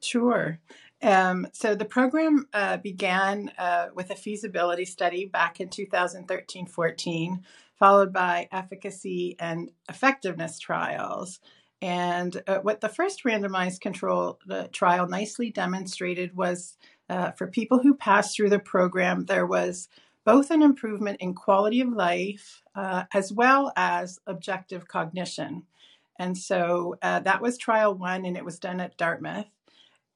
Sure. 0.00 0.58
Um, 1.02 1.46
so 1.52 1.74
the 1.74 1.84
program 1.84 2.46
uh, 2.52 2.78
began 2.78 3.50
uh, 3.58 3.88
with 3.94 4.10
a 4.10 4.16
feasibility 4.16 4.84
study 4.84 5.26
back 5.26 5.60
in 5.60 5.68
2013 5.68 6.66
14, 6.66 7.44
followed 7.78 8.12
by 8.12 8.48
efficacy 8.50 9.36
and 9.38 9.70
effectiveness 9.88 10.58
trials. 10.58 11.40
And 11.82 12.42
uh, 12.46 12.58
what 12.58 12.80
the 12.80 12.88
first 12.88 13.24
randomized 13.24 13.80
control 13.80 14.38
trial 14.72 15.06
nicely 15.06 15.50
demonstrated 15.50 16.34
was 16.34 16.78
uh, 17.08 17.32
for 17.32 17.46
people 17.46 17.78
who 17.78 17.94
passed 17.94 18.34
through 18.34 18.50
the 18.50 18.58
program, 18.58 19.26
there 19.26 19.46
was 19.46 19.88
both 20.26 20.50
an 20.50 20.60
improvement 20.60 21.18
in 21.20 21.32
quality 21.32 21.80
of 21.80 21.88
life 21.88 22.62
uh, 22.74 23.04
as 23.14 23.32
well 23.32 23.72
as 23.76 24.18
objective 24.26 24.88
cognition. 24.88 25.62
And 26.18 26.36
so 26.36 26.96
uh, 27.00 27.20
that 27.20 27.40
was 27.40 27.56
trial 27.56 27.94
one, 27.94 28.26
and 28.26 28.36
it 28.36 28.44
was 28.44 28.58
done 28.58 28.80
at 28.80 28.96
Dartmouth. 28.98 29.46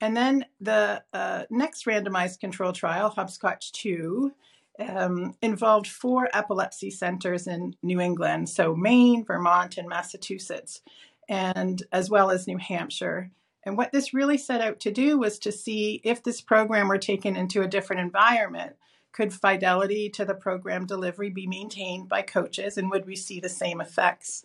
And 0.01 0.17
then 0.17 0.47
the 0.61 1.05
uh, 1.13 1.45
next 1.49 1.87
randomized 1.87 2.41
control 2.41 2.73
trial, 2.73 3.15
HOBSCOTCH 3.17 3.71
2, 3.71 4.33
um, 4.81 5.35
involved 5.43 5.87
four 5.87 6.29
epilepsy 6.33 6.91
centers 6.91 7.47
in 7.47 7.77
New 7.83 8.01
England, 8.01 8.49
so 8.49 8.75
Maine, 8.75 9.25
Vermont, 9.25 9.77
and 9.77 9.89
Massachusetts, 9.89 10.81
and 11.29 11.83
as 11.93 12.11
well 12.11 12.31
as 12.31 12.49
New 12.49 12.59
Hampshire. 12.59 13.31
And 13.65 13.77
what 13.77 13.93
this 13.93 14.15
really 14.15 14.39
set 14.39 14.63
out 14.63 14.81
to 14.81 14.91
do 14.91 15.19
was 15.19 15.39
to 15.41 15.53
see 15.53 16.01
if 16.03 16.23
this 16.23 16.41
program 16.41 16.89
were 16.89 16.99
taken 16.99 17.37
into 17.37 17.63
a 17.63 17.69
different 17.69 18.01
environment. 18.01 18.75
Could 19.13 19.33
fidelity 19.33 20.09
to 20.11 20.25
the 20.25 20.35
program 20.35 20.87
delivery 20.87 21.31
be 21.31 21.47
maintained 21.47 22.09
by 22.09 22.23
coaches, 22.23 22.79
and 22.79 22.91
would 22.91 23.07
we 23.07 23.17
see 23.17 23.41
the 23.41 23.49
same 23.49 23.81
effects? 23.81 24.45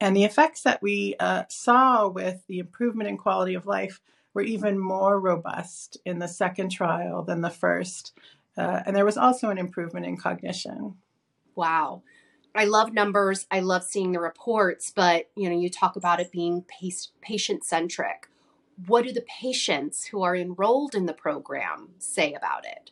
And 0.00 0.16
the 0.16 0.24
effects 0.24 0.62
that 0.62 0.82
we 0.82 1.14
uh, 1.20 1.44
saw 1.48 2.08
with 2.08 2.46
the 2.46 2.58
improvement 2.58 3.08
in 3.08 3.16
quality 3.16 3.54
of 3.54 3.66
life 3.66 4.00
were 4.34 4.42
even 4.42 4.78
more 4.78 5.18
robust 5.18 5.96
in 6.04 6.18
the 6.18 6.28
second 6.28 6.70
trial 6.70 7.22
than 7.22 7.40
the 7.40 7.50
first. 7.50 8.12
Uh, 8.56 8.82
and 8.84 8.94
there 8.94 9.04
was 9.04 9.16
also 9.16 9.48
an 9.48 9.58
improvement 9.58 10.06
in 10.06 10.16
cognition. 10.16 10.96
Wow. 11.54 12.02
I 12.54 12.64
love 12.64 12.92
numbers. 12.92 13.46
I 13.50 13.60
love 13.60 13.84
seeing 13.84 14.12
the 14.12 14.20
reports, 14.20 14.90
but 14.94 15.30
you 15.36 15.48
know, 15.48 15.58
you 15.58 15.68
talk 15.68 15.96
about 15.96 16.20
it 16.20 16.32
being 16.32 16.64
patient 17.20 17.64
centric. 17.64 18.28
What 18.86 19.04
do 19.04 19.12
the 19.12 19.22
patients 19.22 20.04
who 20.04 20.22
are 20.22 20.36
enrolled 20.36 20.94
in 20.94 21.06
the 21.06 21.12
program 21.14 21.90
say 21.98 22.34
about 22.34 22.64
it? 22.66 22.90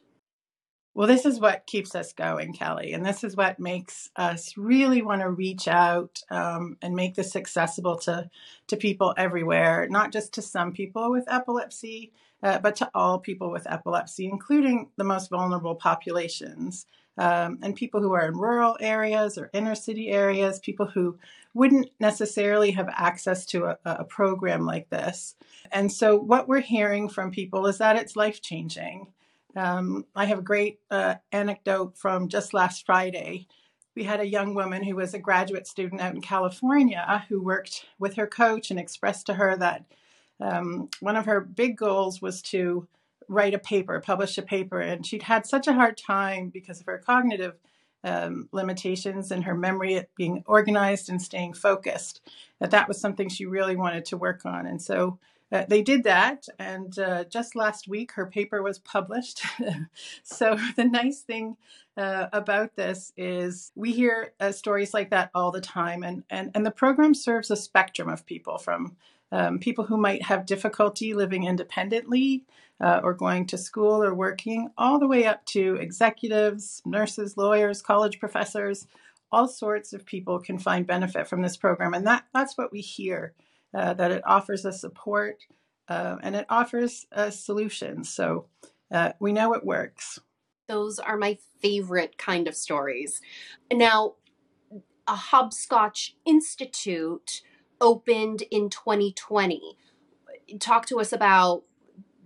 Well, 0.95 1.09
this 1.09 1.27
is 1.27 1.41
what 1.41 1.67
keeps 1.67 1.97
us 1.97 2.13
going, 2.13 2.53
Kelly, 2.53 2.93
and 2.93 3.05
this 3.05 3.25
is 3.25 3.37
what 3.37 3.59
makes 3.59 4.11
us 4.15 4.57
really 4.57 5.03
want 5.03 5.23
to 5.23 5.31
reach 5.31 5.67
out 5.67 6.23
um, 6.31 6.77
and 6.83 6.95
make 6.95 7.17
this 7.17 7.35
accessible 7.35 7.97
to 8.01 8.31
to 8.69 8.77
people 8.77 9.13
everywhere, 9.17 9.89
not 9.91 10.13
just 10.13 10.35
to 10.35 10.43
some 10.43 10.73
people 10.73 11.11
with 11.11 11.25
epilepsy, 11.27 12.13
uh, 12.45 12.59
but 12.59 12.77
to 12.77 12.91
all 12.95 13.19
people 13.19 13.51
with 13.51 13.67
epilepsy, 13.69 14.27
including 14.27 14.89
the 14.97 15.03
most 15.03 15.31
vulnerable 15.31 15.75
populations 15.75 16.87
um, 17.19 17.59
and 17.63 17.75
people 17.75 18.01
who 18.01 18.13
are 18.13 18.27
in 18.29 18.39
rural 18.39 18.77
areas 18.81 19.37
or 19.37 19.51
inner 19.53 19.75
city 19.75 20.11
areas, 20.11 20.61
people 20.61 20.87
who 20.87 21.19
wouldn't 21.55 21.91
necessarily 21.99 22.71
have 22.71 22.89
access 22.91 23.47
to 23.47 23.65
a, 23.65 23.79
a 23.85 24.05
program 24.05 24.65
like 24.65 24.91
this. 24.91 25.35
And 25.73 25.91
so, 25.91 26.17
what 26.17 26.47
we're 26.47 26.61
hearing 26.61 27.09
from 27.09 27.33
people 27.33 27.67
is 27.67 27.79
that 27.79 27.97
it's 27.97 28.15
life 28.15 28.41
changing. 28.41 29.09
Um, 29.57 30.07
I 30.15 30.25
have 30.27 30.39
a 30.39 30.43
great 30.43 30.81
uh, 30.91 31.17
anecdote 31.33 31.97
from 31.97 32.29
just 32.29 32.55
last 32.55 32.87
Friday. 32.87 33.47
We 33.95 34.05
had 34.05 34.21
a 34.21 34.27
young 34.27 34.55
woman 34.55 34.83
who 34.83 34.97
was 34.97 35.15
a 35.15 35.19
graduate 35.19 35.67
student 35.67 36.01
out 36.01 36.15
in 36.15 36.21
California 36.21 37.25
who 37.29 37.43
worked 37.43 37.87
with 37.99 38.17
her 38.17 38.27
coach 38.27 38.71
and 38.71 38.81
expressed 38.81 39.27
to 39.27 39.35
her 39.35 39.57
that 39.57 39.85
um, 40.41 40.89
one 41.01 41.17
of 41.17 41.27
her 41.27 41.41
big 41.41 41.77
goals 41.77 42.21
was 42.21 42.43
to 42.43 42.89
write 43.29 43.55
a 43.55 43.59
paper, 43.59 44.01
publish 44.01 44.37
a 44.37 44.43
paper, 44.43 44.81
and 44.81 45.07
she'd 45.07 45.23
had 45.23 45.47
such 45.47 45.67
a 45.67 45.73
hard 45.73 45.97
time 45.97 46.51
because 46.51 46.81
of 46.81 46.87
her 46.87 46.99
cognitive 46.99 47.55
um, 48.03 48.49
limitations 48.53 49.31
and 49.31 49.45
her 49.45 49.55
memory 49.55 49.97
at 49.97 50.15
being 50.15 50.43
organized 50.47 51.09
and 51.09 51.23
staying 51.23 51.55
focused 51.55 52.21
that 52.61 52.71
that 52.71 52.87
was 52.87 53.01
something 53.01 53.29
she 53.29 53.47
really 53.47 53.77
wanted 53.77 54.05
to 54.07 54.17
work 54.17 54.45
on. 54.45 54.67
And 54.67 54.83
so 54.83 55.19
uh, 55.55 55.65
they 55.69 55.83
did 55.83 56.03
that, 56.03 56.49
and 56.59 56.99
uh, 56.99 57.23
just 57.25 57.55
last 57.55 57.87
week 57.87 58.11
her 58.13 58.27
paper 58.27 58.61
was 58.61 58.81
published. 58.81 59.43
so 60.25 60.59
the 60.77 60.85
nice 60.85 61.21
thing 61.21 61.57
uh, 61.97 62.27
about 62.33 62.75
this 62.75 63.13
is 63.17 63.71
we 63.77 63.93
hear 63.93 64.33
uh, 64.41 64.51
stories 64.51 64.93
like 64.93 65.11
that 65.11 65.31
all 65.33 65.53
the 65.53 65.61
time, 65.61 66.03
and, 66.03 66.25
and 66.29 66.51
and 66.57 66.67
the 66.67 66.73
program 66.73 67.15
serves 67.15 67.53
a 67.53 67.57
spectrum 67.57 68.09
of 68.09 68.27
people 68.27 68.59
from 68.59 68.97
um, 69.31 69.61
people 69.61 69.85
who 69.85 69.97
might 69.97 70.23
have 70.23 70.45
difficulty 70.45 71.15
living 71.15 71.45
independently 71.45 72.43
uh, 72.81 73.01
or 73.05 73.15
going 73.15 73.47
to 73.47 73.57
school 73.57 74.03
or 74.03 74.13
working, 74.13 74.71
all 74.77 74.99
the 74.99 75.07
way 75.07 75.25
up 75.25 75.45
to 75.47 75.77
executives, 75.77 76.83
nurses, 76.85 77.37
lawyers, 77.37 77.81
college 77.81 78.19
professors. 78.19 78.89
All 79.31 79.47
sorts 79.47 79.93
of 79.93 80.05
people 80.05 80.41
can 80.41 80.59
find 80.59 80.85
benefit 80.85 81.29
from 81.29 81.43
this 81.43 81.57
program, 81.57 81.95
and 81.95 82.09
that 82.09 82.25
that's 82.35 82.59
what 82.59 82.73
we 82.73 82.81
hear 82.81 83.35
uh, 83.75 83.95
that 83.95 84.11
it 84.11 84.23
offers 84.27 84.65
us 84.65 84.81
support 84.81 85.39
uh, 85.89 86.17
and 86.23 86.35
it 86.37 86.47
offers 86.49 87.07
us 87.13 87.45
solutions. 87.45 88.09
So 88.09 88.47
uh, 88.91 89.13
we 89.21 89.33
know 89.33 89.55
it 89.55 89.65
works. 89.65 90.19
Those 90.69 90.99
are 90.99 91.17
my 91.17 91.39
favorite 91.61 92.17
kind 92.17 92.49
of 92.49 92.55
stories. 92.55 93.21
Now, 93.73 94.15
a 95.07 95.15
HOBSCOTCH 95.15 96.13
Institute 96.25 97.43
opened 97.81 98.43
in 98.51 98.71
2020. 98.71 99.77
Talk 100.59 100.87
to 100.87 101.01
us 101.01 101.13
about 101.13 101.65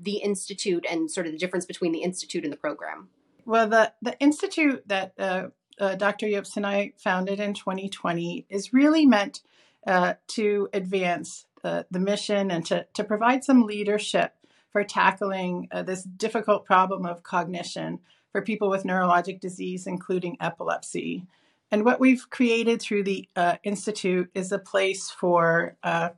the 0.00 0.18
institute 0.18 0.86
and 0.88 1.10
sort 1.10 1.26
of 1.26 1.32
the 1.32 1.38
difference 1.38 1.66
between 1.66 1.90
the 1.90 2.02
institute 2.02 2.44
and 2.44 2.52
the 2.52 2.56
program. 2.56 3.08
Well, 3.44 3.68
the 3.68 3.92
the 4.02 4.18
institute 4.20 4.84
that 4.86 5.14
uh, 5.18 5.48
uh, 5.80 5.94
Dr. 5.96 6.26
Jobst 6.26 6.56
and 6.56 6.66
I 6.66 6.92
founded 6.98 7.40
in 7.40 7.54
2020 7.54 8.46
is 8.48 8.72
really 8.72 9.06
meant 9.06 9.40
uh, 9.86 10.14
to 10.28 10.68
advance 10.72 11.46
the, 11.62 11.86
the 11.90 12.00
mission 12.00 12.50
and 12.50 12.64
to, 12.66 12.86
to 12.94 13.04
provide 13.04 13.44
some 13.44 13.66
leadership 13.66 14.34
for 14.70 14.84
tackling 14.84 15.68
uh, 15.72 15.82
this 15.82 16.02
difficult 16.02 16.64
problem 16.64 17.06
of 17.06 17.22
cognition 17.22 18.00
for 18.32 18.42
people 18.42 18.68
with 18.68 18.84
neurologic 18.84 19.40
disease, 19.40 19.86
including 19.86 20.36
epilepsy. 20.40 21.24
And 21.70 21.84
what 21.84 22.00
we've 22.00 22.28
created 22.30 22.80
through 22.80 23.04
the 23.04 23.28
uh, 23.36 23.56
Institute 23.62 24.30
is 24.34 24.52
a 24.52 24.58
place 24.58 25.10
for 25.10 25.76
uh, 25.82 26.10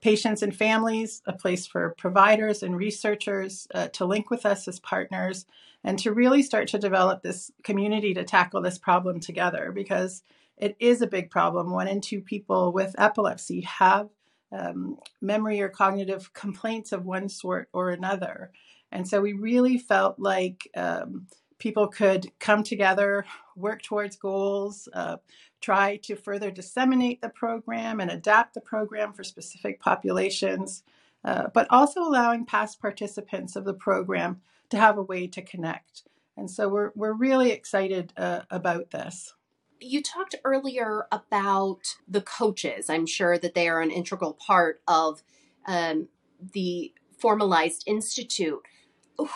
patients 0.00 0.42
and 0.42 0.54
families, 0.54 1.22
a 1.26 1.32
place 1.32 1.66
for 1.66 1.94
providers 1.98 2.62
and 2.62 2.76
researchers 2.76 3.66
uh, 3.74 3.88
to 3.88 4.04
link 4.04 4.30
with 4.30 4.46
us 4.46 4.68
as 4.68 4.80
partners, 4.80 5.46
and 5.84 5.98
to 5.98 6.12
really 6.12 6.42
start 6.42 6.68
to 6.68 6.78
develop 6.78 7.22
this 7.22 7.50
community 7.62 8.14
to 8.14 8.24
tackle 8.24 8.60
this 8.60 8.78
problem 8.78 9.20
together 9.20 9.72
because 9.72 10.22
it 10.58 10.76
is 10.78 11.02
a 11.02 11.06
big 11.06 11.30
problem. 11.30 11.70
One 11.70 11.88
in 11.88 12.00
two 12.00 12.20
people 12.20 12.72
with 12.72 12.94
epilepsy 12.98 13.62
have 13.62 14.08
um, 14.50 14.98
memory 15.20 15.60
or 15.60 15.68
cognitive 15.68 16.32
complaints 16.32 16.92
of 16.92 17.04
one 17.04 17.28
sort 17.28 17.68
or 17.72 17.90
another. 17.90 18.50
And 18.90 19.06
so 19.06 19.20
we 19.20 19.32
really 19.34 19.78
felt 19.78 20.18
like 20.18 20.68
um, 20.76 21.26
people 21.58 21.88
could 21.88 22.26
come 22.38 22.62
together, 22.62 23.24
work 23.56 23.82
towards 23.82 24.16
goals, 24.16 24.88
uh, 24.94 25.16
try 25.60 25.96
to 25.96 26.16
further 26.16 26.50
disseminate 26.50 27.20
the 27.20 27.28
program 27.28 28.00
and 28.00 28.10
adapt 28.10 28.54
the 28.54 28.60
program 28.60 29.12
for 29.12 29.24
specific 29.24 29.80
populations, 29.80 30.82
uh, 31.24 31.48
but 31.52 31.66
also 31.70 32.00
allowing 32.00 32.46
past 32.46 32.80
participants 32.80 33.56
of 33.56 33.64
the 33.64 33.74
program 33.74 34.40
to 34.70 34.78
have 34.78 34.96
a 34.96 35.02
way 35.02 35.26
to 35.26 35.42
connect. 35.42 36.04
And 36.36 36.50
so 36.50 36.68
we're, 36.68 36.92
we're 36.94 37.12
really 37.12 37.50
excited 37.50 38.12
uh, 38.16 38.42
about 38.50 38.90
this. 38.92 39.34
You 39.80 40.02
talked 40.02 40.34
earlier 40.44 41.06
about 41.12 41.96
the 42.06 42.20
coaches. 42.20 42.90
I'm 42.90 43.06
sure 43.06 43.38
that 43.38 43.54
they 43.54 43.68
are 43.68 43.80
an 43.80 43.90
integral 43.90 44.34
part 44.34 44.80
of 44.88 45.22
um, 45.66 46.08
the 46.52 46.92
formalized 47.18 47.84
institute. 47.86 48.62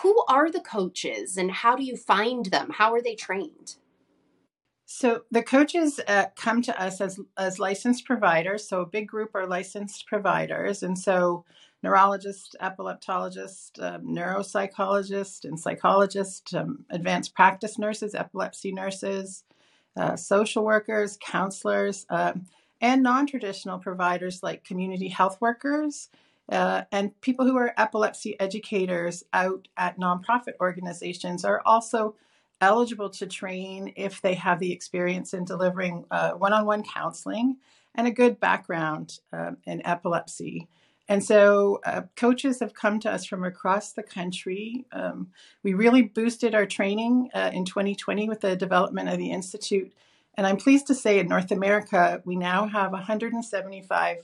Who 0.01 0.23
are 0.27 0.49
the 0.49 0.61
coaches 0.61 1.37
and 1.37 1.51
how 1.51 1.75
do 1.75 1.83
you 1.83 1.97
find 1.97 2.45
them? 2.47 2.71
How 2.77 2.93
are 2.93 3.01
they 3.01 3.15
trained? 3.15 3.75
So 4.85 5.23
the 5.31 5.41
coaches 5.41 5.99
uh, 6.07 6.27
come 6.35 6.61
to 6.61 6.81
us 6.81 7.01
as 7.01 7.19
as 7.35 7.57
licensed 7.57 8.05
providers. 8.05 8.67
So 8.67 8.81
a 8.81 8.85
big 8.85 9.07
group 9.07 9.31
are 9.33 9.47
licensed 9.47 10.05
providers, 10.05 10.83
and 10.83 10.97
so 10.97 11.45
neurologists, 11.81 12.55
epileptologists, 12.61 13.81
um, 13.81 14.05
neuropsychologists, 14.05 15.45
and 15.45 15.59
psychologists, 15.59 16.53
um, 16.53 16.85
advanced 16.91 17.33
practice 17.33 17.79
nurses, 17.79 18.13
epilepsy 18.13 18.71
nurses, 18.71 19.43
uh, 19.95 20.15
social 20.15 20.63
workers, 20.63 21.17
counselors, 21.21 22.05
um, 22.09 22.45
and 22.81 23.01
non-traditional 23.03 23.79
providers 23.79 24.41
like 24.43 24.63
community 24.63 25.07
health 25.07 25.39
workers. 25.39 26.09
Uh, 26.51 26.83
and 26.91 27.19
people 27.21 27.45
who 27.45 27.57
are 27.57 27.73
epilepsy 27.77 28.37
educators 28.39 29.23
out 29.31 29.67
at 29.77 29.97
nonprofit 29.97 30.53
organizations 30.59 31.45
are 31.45 31.61
also 31.65 32.15
eligible 32.59 33.09
to 33.09 33.25
train 33.25 33.93
if 33.95 34.21
they 34.21 34.33
have 34.33 34.59
the 34.59 34.71
experience 34.71 35.33
in 35.33 35.45
delivering 35.45 36.05
one 36.37 36.53
on 36.53 36.65
one 36.65 36.83
counseling 36.83 37.57
and 37.95 38.07
a 38.07 38.11
good 38.11 38.39
background 38.39 39.19
uh, 39.31 39.51
in 39.65 39.85
epilepsy. 39.85 40.67
And 41.07 41.23
so 41.23 41.81
uh, 41.85 42.03
coaches 42.15 42.59
have 42.61 42.73
come 42.73 42.99
to 43.01 43.11
us 43.11 43.25
from 43.25 43.43
across 43.43 43.91
the 43.91 44.03
country. 44.03 44.85
Um, 44.91 45.31
we 45.61 45.73
really 45.73 46.01
boosted 46.01 46.55
our 46.55 46.65
training 46.65 47.29
uh, 47.33 47.51
in 47.53 47.65
2020 47.65 48.29
with 48.29 48.41
the 48.41 48.55
development 48.55 49.09
of 49.09 49.17
the 49.17 49.31
Institute. 49.31 49.93
And 50.35 50.47
I'm 50.47 50.57
pleased 50.57 50.87
to 50.87 50.95
say 50.95 51.19
in 51.19 51.27
North 51.27 51.51
America, 51.51 52.21
we 52.25 52.35
now 52.35 52.67
have 52.67 52.91
175 52.91 54.17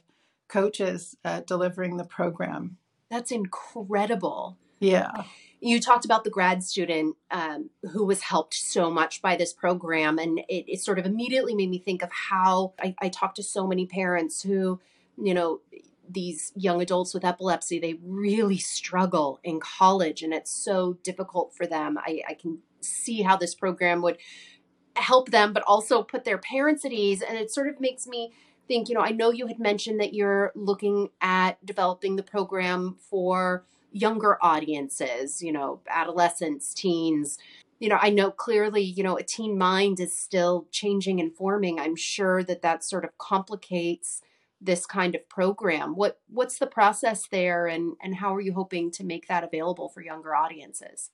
coaches 0.48 1.16
uh, 1.24 1.42
delivering 1.42 1.98
the 1.98 2.06
program. 2.06 2.78
That's 3.12 3.32
incredible. 3.32 4.58
Yeah. 4.80 5.24
You 5.60 5.82
talked 5.82 6.06
about 6.06 6.24
the 6.24 6.30
grad 6.30 6.64
student 6.64 7.18
um, 7.32 7.70
who 7.92 8.06
was 8.06 8.22
helped 8.22 8.54
so 8.54 8.90
much 8.90 9.22
by 9.22 9.36
this 9.36 9.52
program, 9.52 10.18
and 10.18 10.40
it, 10.48 10.66
it 10.68 10.80
sort 10.80 11.00
of 11.00 11.06
immediately 11.06 11.54
made 11.54 11.70
me 11.70 11.80
think 11.80 12.02
of 12.02 12.10
how 12.12 12.74
I, 12.80 12.96
I 13.02 13.10
talked 13.10 13.36
to 13.36 13.44
so 13.44 13.68
many 13.68 13.86
parents 13.86 14.42
who, 14.42 14.80
you 15.22 15.34
know, 15.34 15.60
these 16.10 16.52
young 16.56 16.82
adults 16.82 17.14
with 17.14 17.24
epilepsy, 17.24 17.80
they 17.80 18.00
really 18.04 18.58
struggle 18.58 19.40
in 19.44 19.60
college, 19.60 20.24
and 20.24 20.34
it's 20.34 20.52
so 20.52 20.98
difficult 21.04 21.54
for 21.56 21.68
them. 21.68 21.98
I, 21.98 22.22
I 22.28 22.34
can 22.34 22.60
see 22.82 23.22
how 23.22 23.38
this 23.38 23.54
program 23.54 24.02
would 24.02 24.18
help 24.96 25.32
them, 25.32 25.54
but 25.54 25.64
also 25.64 26.04
put 26.04 26.26
their 26.26 26.38
parents 26.38 26.84
at 26.84 26.92
ease. 26.92 27.22
And 27.22 27.38
it 27.38 27.52
sort 27.52 27.68
of 27.68 27.80
makes 27.80 28.08
me 28.08 28.34
think, 28.68 28.90
you 28.90 28.96
know, 28.96 29.02
I 29.02 29.12
know 29.12 29.32
you 29.32 29.48
had 29.48 29.60
mentioned 29.60 30.00
that 30.00 30.14
you're 30.14 30.52
looking 30.56 31.10
at 31.22 31.64
developing 31.66 32.16
the 32.16 32.24
program 32.24 32.98
for 33.10 33.66
younger 33.92 34.38
audiences, 34.42 35.42
you 35.42 35.52
know, 35.52 35.82
adolescents, 35.90 36.74
teens. 36.74 37.38
You 37.80 37.90
know, 37.90 37.98
I 38.02 38.10
know 38.10 38.30
clearly, 38.30 38.84
you 38.84 39.04
know, 39.04 39.18
a 39.18 39.24
teen 39.24 39.58
mind 39.58 40.00
is 40.00 40.16
still 40.16 40.68
changing 40.72 41.20
and 41.20 41.36
forming. 41.36 41.80
I'm 41.80 41.96
sure 41.96 42.44
that 42.44 42.62
that 42.62 42.84
sort 42.84 43.06
of 43.06 43.18
complicates 43.18 44.22
this 44.62 44.86
kind 44.86 45.16
of 45.16 45.28
program. 45.30 45.96
What 45.96 46.20
what's 46.28 46.60
the 46.60 46.68
process 46.68 47.28
there 47.32 47.68
and 47.68 47.94
and 48.02 48.16
how 48.16 48.36
are 48.36 48.42
you 48.42 48.54
hoping 48.54 48.92
to 48.92 49.04
make 49.04 49.28
that 49.28 49.44
available 49.44 49.90
for 49.90 50.02
younger 50.02 50.36
audiences? 50.36 51.12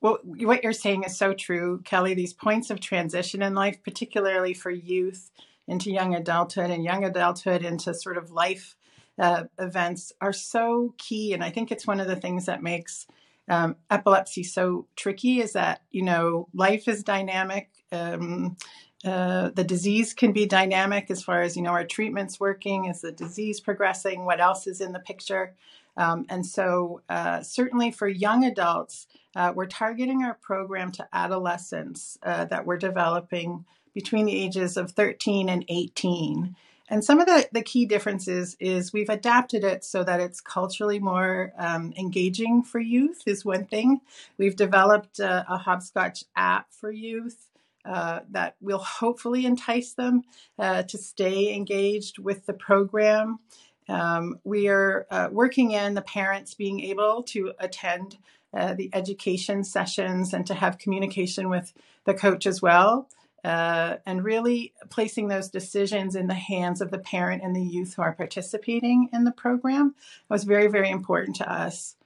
Well, 0.00 0.18
what 0.24 0.64
you're 0.64 0.72
saying 0.72 1.04
is 1.04 1.16
so 1.16 1.32
true, 1.32 1.80
Kelly. 1.84 2.14
These 2.14 2.32
points 2.34 2.70
of 2.70 2.80
transition 2.80 3.40
in 3.40 3.54
life, 3.54 3.82
particularly 3.84 4.52
for 4.52 4.70
youth 4.70 5.30
into 5.68 5.92
young 5.92 6.14
adulthood 6.14 6.70
and 6.70 6.84
young 6.84 7.04
adulthood 7.04 7.64
into 7.64 7.94
sort 7.94 8.16
of 8.16 8.32
life 8.32 8.74
uh, 9.18 9.44
events 9.58 10.12
are 10.20 10.32
so 10.32 10.94
key. 10.98 11.32
And 11.32 11.44
I 11.44 11.50
think 11.50 11.70
it's 11.70 11.86
one 11.86 12.00
of 12.00 12.08
the 12.08 12.16
things 12.16 12.46
that 12.46 12.62
makes 12.62 13.06
um, 13.48 13.76
epilepsy 13.90 14.42
so 14.42 14.86
tricky 14.96 15.40
is 15.40 15.52
that, 15.52 15.82
you 15.90 16.02
know, 16.02 16.48
life 16.54 16.88
is 16.88 17.04
dynamic. 17.04 17.70
Um, 17.92 18.56
uh, 19.04 19.50
the 19.50 19.64
disease 19.64 20.14
can 20.14 20.32
be 20.32 20.46
dynamic 20.46 21.10
as 21.10 21.22
far 21.22 21.42
as, 21.42 21.56
you 21.56 21.62
know, 21.62 21.70
our 21.70 21.84
treatment's 21.84 22.38
working, 22.38 22.84
is 22.84 23.00
the 23.00 23.12
disease 23.12 23.60
progressing, 23.60 24.24
what 24.24 24.40
else 24.40 24.66
is 24.66 24.80
in 24.80 24.92
the 24.92 25.00
picture. 25.00 25.54
Um, 25.96 26.24
and 26.28 26.46
so, 26.46 27.02
uh, 27.08 27.42
certainly 27.42 27.90
for 27.90 28.08
young 28.08 28.44
adults, 28.44 29.06
uh, 29.34 29.52
we're 29.54 29.66
targeting 29.66 30.22
our 30.22 30.34
program 30.34 30.92
to 30.92 31.08
adolescents 31.12 32.18
uh, 32.22 32.44
that 32.46 32.66
we're 32.66 32.78
developing 32.78 33.64
between 33.92 34.26
the 34.26 34.40
ages 34.40 34.76
of 34.76 34.92
13 34.92 35.48
and 35.48 35.64
18. 35.68 36.56
And 36.88 37.04
some 37.04 37.20
of 37.20 37.26
the, 37.26 37.48
the 37.52 37.62
key 37.62 37.86
differences 37.86 38.56
is 38.60 38.92
we've 38.92 39.08
adapted 39.08 39.64
it 39.64 39.84
so 39.84 40.04
that 40.04 40.20
it's 40.20 40.40
culturally 40.40 40.98
more 40.98 41.52
um, 41.58 41.92
engaging 41.96 42.62
for 42.62 42.78
youth, 42.80 43.22
is 43.26 43.44
one 43.44 43.64
thing. 43.64 44.00
We've 44.36 44.56
developed 44.56 45.18
a, 45.18 45.44
a 45.48 45.58
HOBSCOTCH 45.58 46.24
app 46.36 46.72
for 46.72 46.90
youth. 46.90 47.48
Uh, 47.84 48.20
that 48.30 48.54
will 48.60 48.78
hopefully 48.78 49.44
entice 49.44 49.94
them 49.94 50.22
uh, 50.58 50.84
to 50.84 50.96
stay 50.96 51.52
engaged 51.52 52.18
with 52.18 52.46
the 52.46 52.52
program. 52.52 53.40
Um, 53.88 54.38
we 54.44 54.68
are 54.68 55.06
uh, 55.10 55.28
working 55.32 55.72
in 55.72 55.94
the 55.94 56.02
parents 56.02 56.54
being 56.54 56.80
able 56.80 57.24
to 57.24 57.52
attend 57.58 58.18
uh, 58.54 58.74
the 58.74 58.88
education 58.92 59.64
sessions 59.64 60.32
and 60.32 60.46
to 60.46 60.54
have 60.54 60.78
communication 60.78 61.48
with 61.48 61.72
the 62.04 62.14
coach 62.14 62.46
as 62.46 62.62
well 62.62 63.08
uh, 63.44 63.96
and 64.06 64.24
really 64.24 64.72
placing 64.88 65.28
those 65.28 65.48
decisions 65.48 66.14
in 66.14 66.28
the 66.28 66.34
hands 66.34 66.80
of 66.80 66.90
the 66.90 66.98
parent 66.98 67.42
and 67.42 67.54
the 67.56 67.62
youth 67.62 67.94
who 67.94 68.02
are 68.02 68.12
participating 68.12 69.08
in 69.12 69.24
the 69.24 69.32
program 69.32 69.94
was 70.28 70.44
very, 70.44 70.68
very 70.68 70.90
important 70.90 71.36
to 71.36 71.52
us. 71.52 71.96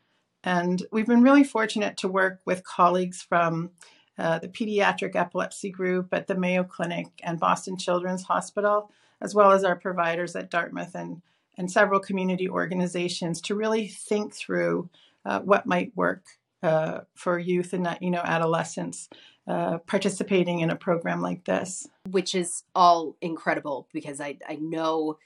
And 0.43 0.83
we've 0.91 1.07
been 1.07 1.23
really 1.23 1.45
fortunate 1.45 1.99
to 1.99 2.09
work 2.09 2.41
with 2.45 2.65
colleagues 2.65 3.21
from 3.21 3.71
uh, 4.19 4.39
the 4.39 4.49
pediatric 4.49 5.15
epilepsy 5.15 5.71
group 5.71 6.13
at 6.13 6.27
the 6.27 6.35
Mayo 6.35 6.65
Clinic 6.65 7.07
and 7.23 7.39
Boston 7.39 7.77
Children's 7.77 8.25
Hospital, 8.25 8.91
as 9.21 9.35
well 9.35 9.53
as 9.53 9.65
our 9.65 9.77
providers 9.77 10.35
at 10.35 10.51
Dartmouth 10.51 10.95
and, 10.95 11.23
and 11.59 11.71
several 11.71 12.01
community 12.01 12.49
organizations 12.49 13.41
to 13.43 13.55
really 13.55 13.89
think 13.89 14.35
through 14.35 14.89
uh, 15.25 15.41
what 15.41 15.67
might 15.67 15.97
work 15.97 16.23
uh, 16.63 17.01
for 17.15 17.39
youth 17.39 17.73
and 17.73 17.87
you 18.01 18.11
know 18.11 18.23
adolescents 18.25 19.09
uh, 19.47 19.79
participating 19.79 20.61
in 20.61 20.71
a 20.71 20.77
program 20.77 21.21
like 21.21 21.45
this. 21.45 21.87
Which 22.11 22.35
is 22.35 22.65
all 22.75 23.17
incredible 23.21 23.89
because 23.93 24.21
I, 24.21 24.39
I 24.49 24.57
know 24.57 25.19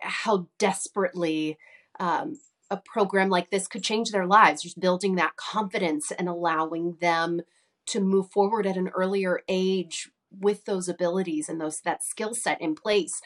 how 0.00 0.46
desperately 0.58 1.58
um, 1.98 2.38
a 2.70 2.76
program 2.76 3.30
like 3.30 3.50
this 3.50 3.66
could 3.66 3.82
change 3.82 4.10
their 4.10 4.26
lives, 4.26 4.62
just 4.62 4.78
building 4.78 5.16
that 5.16 5.36
confidence 5.36 6.12
and 6.12 6.28
allowing 6.28 6.96
them 7.00 7.40
to 7.88 8.00
move 8.00 8.30
forward 8.30 8.66
at 8.66 8.76
an 8.76 8.88
earlier 8.88 9.40
age 9.48 10.10
with 10.30 10.64
those 10.64 10.88
abilities 10.88 11.48
and 11.48 11.60
those 11.60 11.80
that 11.80 12.04
skill 12.04 12.34
set 12.34 12.60
in 12.60 12.74
place. 12.74 13.20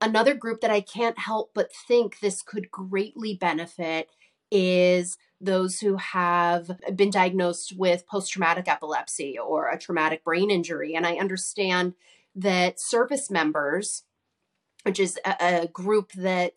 Another 0.00 0.34
group 0.34 0.60
that 0.62 0.70
I 0.70 0.80
can't 0.80 1.18
help 1.18 1.50
but 1.54 1.70
think 1.86 2.20
this 2.20 2.42
could 2.42 2.70
greatly 2.70 3.34
benefit 3.34 4.08
is 4.50 5.18
those 5.40 5.80
who 5.80 5.96
have 5.96 6.70
been 6.94 7.10
diagnosed 7.10 7.74
with 7.76 8.06
post 8.06 8.32
traumatic 8.32 8.68
epilepsy 8.68 9.38
or 9.38 9.68
a 9.68 9.78
traumatic 9.78 10.24
brain 10.24 10.50
injury. 10.50 10.94
And 10.94 11.06
I 11.06 11.14
understand 11.14 11.94
that 12.34 12.80
service 12.80 13.30
members, 13.30 14.04
which 14.84 14.98
is 14.98 15.18
a, 15.24 15.62
a, 15.62 15.68
group 15.68 16.12
that 16.12 16.54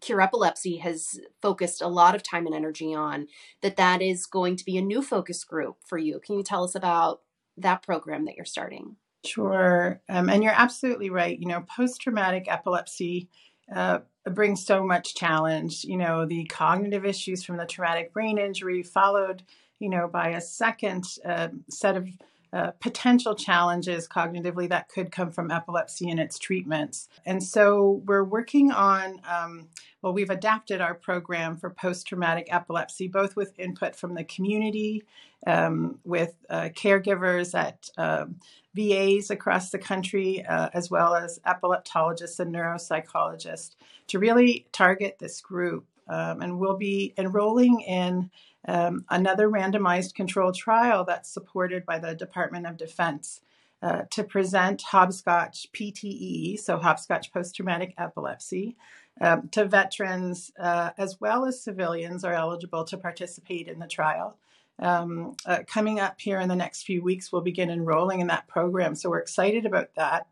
Cure 0.00 0.20
Epilepsy 0.20 0.78
has 0.78 1.18
focused 1.40 1.80
a 1.80 1.88
lot 1.88 2.14
of 2.14 2.22
time 2.22 2.46
and 2.46 2.54
energy 2.54 2.94
on, 2.94 3.26
that 3.62 3.76
that 3.76 4.02
is 4.02 4.26
going 4.26 4.56
to 4.56 4.64
be 4.64 4.76
a 4.76 4.82
new 4.82 5.02
focus 5.02 5.44
group 5.44 5.78
for 5.84 5.98
you. 5.98 6.20
Can 6.20 6.36
you 6.36 6.42
tell 6.42 6.64
us 6.64 6.74
about 6.74 7.22
that 7.56 7.82
program 7.82 8.24
that 8.26 8.36
you're 8.36 8.44
starting? 8.44 8.96
Sure. 9.24 10.00
Um, 10.08 10.28
and 10.28 10.42
you're 10.42 10.52
absolutely 10.54 11.08
right. 11.10 11.38
You 11.38 11.48
know, 11.48 11.62
post 11.62 12.00
traumatic 12.00 12.46
epilepsy 12.48 13.28
uh, 13.74 14.00
brings 14.30 14.64
so 14.64 14.84
much 14.84 15.14
challenge. 15.14 15.84
You 15.84 15.96
know, 15.96 16.26
the 16.26 16.44
cognitive 16.44 17.04
issues 17.04 17.42
from 17.42 17.56
the 17.56 17.64
traumatic 17.64 18.12
brain 18.12 18.38
injury, 18.38 18.82
followed, 18.82 19.42
you 19.78 19.88
know, 19.88 20.08
by 20.08 20.30
a 20.30 20.40
second 20.40 21.04
uh, 21.24 21.48
set 21.70 21.96
of 21.96 22.08
uh, 22.54 22.70
potential 22.78 23.34
challenges 23.34 24.06
cognitively 24.06 24.68
that 24.68 24.88
could 24.88 25.10
come 25.10 25.32
from 25.32 25.50
epilepsy 25.50 26.08
and 26.08 26.20
its 26.20 26.38
treatments. 26.38 27.08
And 27.26 27.42
so 27.42 28.00
we're 28.06 28.22
working 28.22 28.70
on, 28.70 29.20
um, 29.28 29.66
well, 30.02 30.12
we've 30.12 30.30
adapted 30.30 30.80
our 30.80 30.94
program 30.94 31.56
for 31.56 31.68
post 31.68 32.06
traumatic 32.06 32.46
epilepsy, 32.50 33.08
both 33.08 33.34
with 33.34 33.58
input 33.58 33.96
from 33.96 34.14
the 34.14 34.22
community, 34.22 35.02
um, 35.48 35.98
with 36.04 36.36
uh, 36.48 36.68
caregivers 36.76 37.58
at 37.58 37.90
um, 37.98 38.36
VAs 38.76 39.30
across 39.30 39.70
the 39.70 39.78
country, 39.78 40.44
uh, 40.46 40.70
as 40.72 40.88
well 40.88 41.16
as 41.16 41.40
epileptologists 41.44 42.38
and 42.38 42.54
neuropsychologists, 42.54 43.74
to 44.06 44.20
really 44.20 44.66
target 44.70 45.16
this 45.18 45.40
group. 45.40 45.86
Um, 46.08 46.42
and 46.42 46.58
we'll 46.58 46.76
be 46.76 47.14
enrolling 47.16 47.80
in 47.80 48.30
um, 48.66 49.04
another 49.10 49.48
randomized 49.48 50.14
controlled 50.14 50.56
trial 50.56 51.04
that's 51.04 51.28
supported 51.28 51.84
by 51.84 51.98
the 51.98 52.14
Department 52.14 52.66
of 52.66 52.76
Defense 52.76 53.40
uh, 53.82 54.02
to 54.10 54.24
present 54.24 54.82
HOBSCOTCH 54.90 55.66
PTE, 55.72 56.58
so 56.58 56.78
HOBSCOTCH 56.78 57.32
post 57.32 57.54
traumatic 57.54 57.92
epilepsy, 57.98 58.76
um, 59.20 59.48
to 59.48 59.66
veterans 59.66 60.50
uh, 60.58 60.90
as 60.96 61.20
well 61.20 61.44
as 61.44 61.62
civilians 61.62 62.24
are 62.24 62.32
eligible 62.32 62.84
to 62.84 62.96
participate 62.96 63.68
in 63.68 63.78
the 63.78 63.86
trial. 63.86 64.38
Um, 64.78 65.36
uh, 65.46 65.60
coming 65.66 66.00
up 66.00 66.20
here 66.20 66.40
in 66.40 66.48
the 66.48 66.56
next 66.56 66.82
few 66.84 67.02
weeks, 67.02 67.30
we'll 67.30 67.42
begin 67.42 67.70
enrolling 67.70 68.20
in 68.20 68.26
that 68.28 68.48
program. 68.48 68.94
So 68.94 69.10
we're 69.10 69.18
excited 69.18 69.66
about 69.66 69.94
that. 69.96 70.26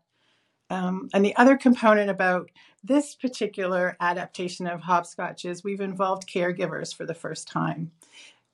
Um, 0.69 1.09
and 1.13 1.23
the 1.23 1.35
other 1.35 1.57
component 1.57 2.09
about 2.09 2.49
this 2.83 3.15
particular 3.15 3.95
adaptation 3.99 4.67
of 4.67 4.81
HOBSCOTCH 4.81 5.45
is 5.45 5.63
we've 5.63 5.81
involved 5.81 6.27
caregivers 6.27 6.95
for 6.95 7.05
the 7.05 7.13
first 7.13 7.47
time. 7.47 7.91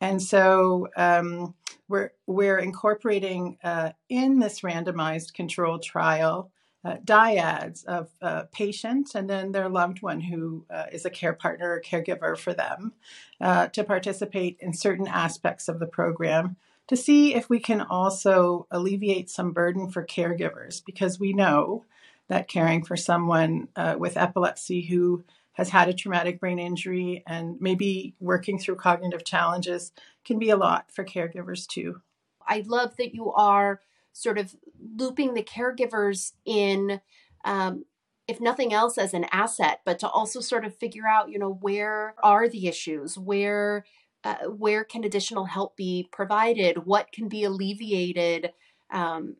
And 0.01 0.21
so 0.21 0.87
um, 0.95 1.55
we're, 1.87 2.11
we're 2.27 2.59
incorporating 2.59 3.57
uh, 3.63 3.91
in 4.07 4.39
this 4.39 4.61
randomized 4.61 5.33
controlled 5.33 5.83
trial 5.83 6.51
uh, 6.85 6.95
dyads 7.03 7.83
of 7.85 8.09
uh, 8.21 8.43
patients 8.53 9.13
and 9.13 9.29
then 9.29 9.51
their 9.51 9.67
loved 9.67 10.01
one 10.01 10.21
who 10.21 10.65
uh, 10.69 10.85
is 10.91 11.05
a 11.05 11.09
care 11.09 11.33
partner 11.33 11.71
or 11.71 11.81
caregiver 11.81 12.37
for 12.37 12.53
them 12.53 12.93
uh, 13.41 13.67
to 13.67 13.83
participate 13.83 14.57
in 14.61 14.73
certain 14.73 15.07
aspects 15.07 15.67
of 15.67 15.79
the 15.79 15.85
program 15.85 16.55
to 16.87 16.95
see 16.95 17.35
if 17.35 17.49
we 17.49 17.59
can 17.59 17.81
also 17.81 18.65
alleviate 18.71 19.29
some 19.29 19.51
burden 19.51 19.89
for 19.89 20.05
caregivers 20.05 20.83
because 20.83 21.19
we 21.19 21.33
know 21.33 21.83
that 22.29 22.47
caring 22.47 22.83
for 22.83 22.95
someone 22.95 23.67
uh, 23.75 23.95
with 23.97 24.17
epilepsy 24.17 24.81
who 24.81 25.23
has 25.53 25.69
had 25.69 25.89
a 25.89 25.93
traumatic 25.93 26.39
brain 26.39 26.57
injury 26.57 27.21
and 27.27 27.57
maybe 27.59 28.15
working 28.19 28.57
through 28.57 28.75
cognitive 28.75 29.25
challenges 29.25 29.91
can 30.23 30.39
be 30.39 30.49
a 30.49 30.57
lot 30.57 30.89
for 30.89 31.03
caregivers 31.03 31.67
too. 31.67 32.01
I 32.47 32.63
love 32.65 32.95
that 32.97 33.13
you 33.13 33.31
are 33.33 33.81
sort 34.13 34.37
of 34.37 34.55
looping 34.97 35.33
the 35.33 35.43
caregivers 35.43 36.31
in, 36.45 37.01
um, 37.43 37.85
if 38.27 38.39
nothing 38.39 38.73
else, 38.73 38.97
as 38.97 39.13
an 39.13 39.25
asset, 39.31 39.81
but 39.85 39.99
to 39.99 40.07
also 40.07 40.39
sort 40.39 40.65
of 40.65 40.75
figure 40.75 41.07
out, 41.07 41.29
you 41.29 41.39
know, 41.39 41.57
where 41.61 42.15
are 42.23 42.47
the 42.47 42.67
issues, 42.67 43.17
where 43.17 43.85
uh, 44.23 44.35
where 44.47 44.83
can 44.83 45.03
additional 45.03 45.45
help 45.45 45.77
be 45.77 46.07
provided, 46.11 46.85
what 46.85 47.11
can 47.11 47.29
be 47.29 47.43
alleviated. 47.43 48.51
Um, 48.91 49.37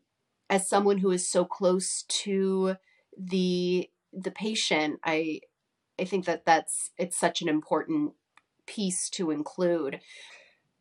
as 0.50 0.68
someone 0.68 0.98
who 0.98 1.12
is 1.12 1.30
so 1.30 1.46
close 1.46 2.04
to 2.08 2.76
the 3.18 3.90
the 4.12 4.32
patient, 4.32 5.00
I 5.04 5.42
I 6.00 6.06
think 6.06 6.26
that 6.26 6.46
that's 6.46 6.92
it's 6.98 7.18
such 7.18 7.42
an 7.42 7.50
important 7.50 8.14
piece 8.66 9.10
to 9.12 9.32
include. 9.32 10.00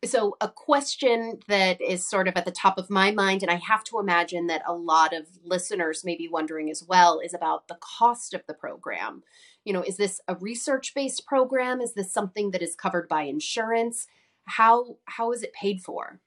So, 0.05 0.37
a 0.39 0.47
question 0.47 1.39
that 1.49 1.81
is 1.81 2.09
sort 2.09 2.29
of 2.29 2.37
at 2.37 2.45
the 2.45 2.51
top 2.51 2.77
of 2.77 2.89
my 2.89 3.11
mind, 3.11 3.41
and 3.41 3.51
I 3.51 3.55
have 3.55 3.83
to 3.85 3.99
imagine 3.99 4.47
that 4.47 4.61
a 4.65 4.73
lot 4.73 5.13
of 5.13 5.25
listeners 5.43 6.05
may 6.05 6.15
be 6.15 6.29
wondering 6.29 6.69
as 6.69 6.85
well, 6.87 7.19
is 7.19 7.33
about 7.33 7.67
the 7.67 7.77
cost 7.81 8.33
of 8.33 8.41
the 8.47 8.53
program. 8.53 9.23
You 9.65 9.73
know, 9.73 9.81
is 9.81 9.97
this 9.97 10.21
a 10.25 10.35
research 10.35 10.93
based 10.95 11.25
program? 11.25 11.81
Is 11.81 11.95
this 11.95 12.13
something 12.13 12.51
that 12.51 12.61
is 12.61 12.75
covered 12.75 13.09
by 13.09 13.23
insurance? 13.23 14.07
How 14.45 14.95
how 15.05 15.33
is 15.33 15.43
it 15.43 15.51
paid 15.51 15.81
for? 15.81 16.21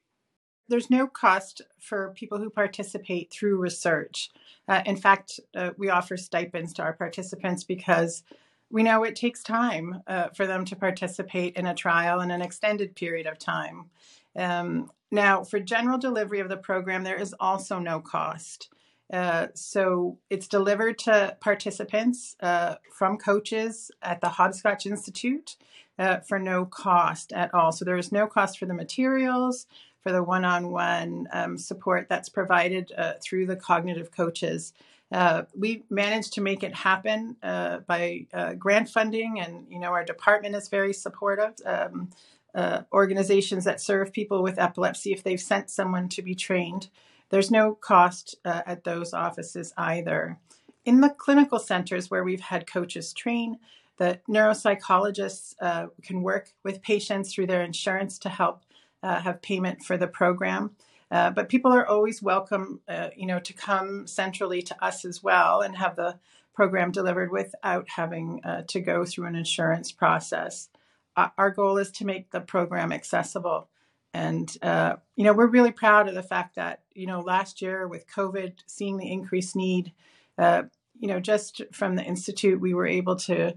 There's 0.67 0.89
no 0.89 1.07
cost 1.07 1.61
for 1.79 2.13
people 2.15 2.37
who 2.37 2.49
participate 2.49 3.31
through 3.31 3.57
research. 3.57 4.29
Uh, 4.67 4.81
in 4.85 4.95
fact, 4.95 5.39
uh, 5.55 5.71
we 5.77 5.89
offer 5.89 6.17
stipends 6.17 6.73
to 6.73 6.81
our 6.81 6.93
participants 6.93 7.63
because 7.63 8.23
we 8.69 8.81
know 8.81 9.03
it 9.03 9.15
takes 9.15 9.43
time 9.43 10.01
uh, 10.07 10.29
for 10.29 10.47
them 10.47 10.65
to 10.65 10.75
participate 10.75 11.55
in 11.55 11.67
a 11.67 11.75
trial 11.75 12.21
in 12.21 12.31
an 12.31 12.41
extended 12.41 12.95
period 12.95 13.27
of 13.27 13.37
time. 13.37 13.89
Um, 14.35 14.89
now, 15.11 15.43
for 15.43 15.59
general 15.59 15.99
delivery 15.99 16.39
of 16.39 16.49
the 16.49 16.57
program, 16.57 17.03
there 17.03 17.19
is 17.19 17.35
also 17.39 17.77
no 17.77 17.99
cost. 17.99 18.69
Uh, 19.11 19.47
so 19.53 20.17
it's 20.31 20.47
delivered 20.47 20.97
to 20.97 21.37
participants 21.39 22.35
uh, 22.39 22.75
from 22.91 23.17
coaches 23.17 23.91
at 24.01 24.21
the 24.21 24.27
HOBSCOTCH 24.27 24.87
Institute 24.87 25.55
uh, 25.99 26.17
for 26.21 26.39
no 26.39 26.65
cost 26.65 27.31
at 27.31 27.53
all. 27.53 27.71
So 27.71 27.85
there 27.85 27.97
is 27.97 28.11
no 28.11 28.25
cost 28.25 28.57
for 28.57 28.65
the 28.65 28.73
materials, 28.73 29.67
for 30.03 30.11
the 30.11 30.23
one 30.23 30.45
on 30.45 30.69
one 30.69 31.27
support 31.57 32.07
that's 32.09 32.29
provided 32.29 32.91
uh, 32.97 33.13
through 33.23 33.45
the 33.45 33.55
cognitive 33.55 34.11
coaches. 34.11 34.73
Uh, 35.13 35.43
we 35.55 35.83
managed 35.91 36.33
to 36.33 36.41
make 36.41 36.63
it 36.63 36.73
happen 36.73 37.37
uh, 37.43 37.79
by 37.79 38.25
uh, 38.33 38.53
grant 38.53 38.89
funding, 38.89 39.39
and 39.39 39.67
you 39.69 39.79
know 39.79 39.89
our 39.89 40.03
department 40.03 40.55
is 40.55 40.69
very 40.69 40.91
supportive. 40.91 41.53
Um, 41.65 42.09
uh, 42.55 42.81
organizations 42.91 43.63
that 43.65 43.81
serve 43.81 44.11
people 44.11 44.43
with 44.43 44.59
epilepsy, 44.59 45.11
if 45.11 45.23
they've 45.23 45.41
sent 45.41 45.69
someone 45.69 46.09
to 46.09 46.21
be 46.21 46.35
trained, 46.35 46.89
there's 47.29 47.51
no 47.51 47.73
cost 47.75 48.35
uh, 48.45 48.61
at 48.65 48.83
those 48.83 49.13
offices 49.13 49.73
either. 49.77 50.39
In 50.85 51.01
the 51.01 51.09
clinical 51.09 51.59
centers 51.59 52.11
where 52.11 52.23
we've 52.23 52.41
had 52.41 52.67
coaches 52.67 53.13
train, 53.13 53.57
the 53.97 54.19
neuropsychologists 54.29 55.55
uh, 55.61 55.87
can 56.01 56.21
work 56.21 56.49
with 56.63 56.81
patients 56.81 57.33
through 57.33 57.47
their 57.47 57.63
insurance 57.63 58.17
to 58.19 58.29
help 58.29 58.63
have 59.03 59.41
payment 59.41 59.83
for 59.83 59.97
the 59.97 60.07
program. 60.07 60.75
Uh, 61.13 61.29
but 61.29 61.47
people 61.47 61.71
are 61.71 61.85
always 61.85 62.23
welcome, 62.23 62.81
uh, 62.87 63.09
you 63.15 63.27
know, 63.27 63.39
to 63.39 63.53
come 63.53 64.07
centrally 64.07 64.63
to 64.63 64.83
us 64.83 65.05
as 65.05 65.21
well 65.21 65.61
and 65.61 65.75
have 65.75 65.95
the 65.95 66.17
program 66.55 66.91
delivered 66.91 67.31
without 67.31 67.87
having 67.89 68.41
uh, 68.43 68.63
to 68.67 68.79
go 68.79 69.05
through 69.05 69.27
an 69.27 69.35
insurance 69.35 69.91
process. 69.91 70.69
our 71.15 71.51
goal 71.51 71.77
is 71.77 71.91
to 71.91 72.05
make 72.05 72.31
the 72.31 72.41
program 72.41 72.91
accessible. 72.91 73.69
And, 74.13 74.55
uh, 74.63 74.95
you 75.15 75.23
know, 75.23 75.33
we're 75.33 75.47
really 75.47 75.71
proud 75.71 76.07
of 76.07 76.15
the 76.15 76.23
fact 76.23 76.55
that, 76.55 76.81
you 76.95 77.05
know, 77.05 77.21
last 77.21 77.61
year 77.61 77.87
with 77.87 78.07
COVID, 78.07 78.53
seeing 78.65 78.97
the 78.97 79.11
increased 79.11 79.55
need, 79.55 79.91
uh, 80.39 80.63
you 80.99 81.07
know, 81.07 81.19
just 81.19 81.61
from 81.71 81.95
the 81.95 82.03
Institute, 82.03 82.59
we 82.59 82.73
were 82.73 82.87
able 82.87 83.15
to 83.17 83.55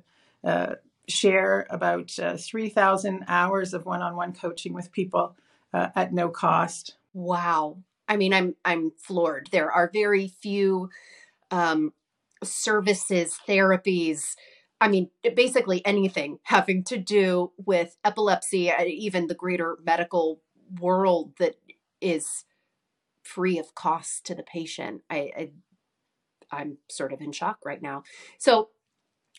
share 1.08 1.66
about 1.70 2.10
3,000 2.10 3.24
hours 3.28 3.74
of 3.74 3.86
one 3.86 4.02
on 4.02 4.16
one 4.16 4.32
coaching 4.32 4.72
with 4.72 4.92
people 4.92 5.36
at 5.72 6.12
no 6.12 6.28
cost. 6.28 6.96
Wow. 7.12 7.78
I 8.08 8.16
mean, 8.16 8.32
I'm 8.32 8.54
I'm 8.64 8.92
floored. 8.98 9.48
There 9.50 9.70
are 9.70 9.90
very 9.92 10.28
few 10.28 10.90
um, 11.50 11.92
services, 12.42 13.38
therapies. 13.48 14.36
I 14.80 14.88
mean, 14.88 15.10
basically 15.34 15.84
anything 15.86 16.38
having 16.42 16.84
to 16.84 16.98
do 16.98 17.52
with 17.56 17.96
epilepsy, 18.04 18.70
uh, 18.70 18.84
even 18.84 19.26
the 19.26 19.34
greater 19.34 19.78
medical 19.84 20.40
world 20.80 21.32
that 21.38 21.54
is 22.00 22.44
free 23.22 23.58
of 23.58 23.74
cost 23.74 24.26
to 24.26 24.34
the 24.34 24.42
patient. 24.42 25.02
I, 25.10 25.16
I 25.36 25.50
I'm 26.52 26.78
sort 26.88 27.12
of 27.12 27.20
in 27.20 27.32
shock 27.32 27.58
right 27.64 27.82
now. 27.82 28.04
So 28.38 28.68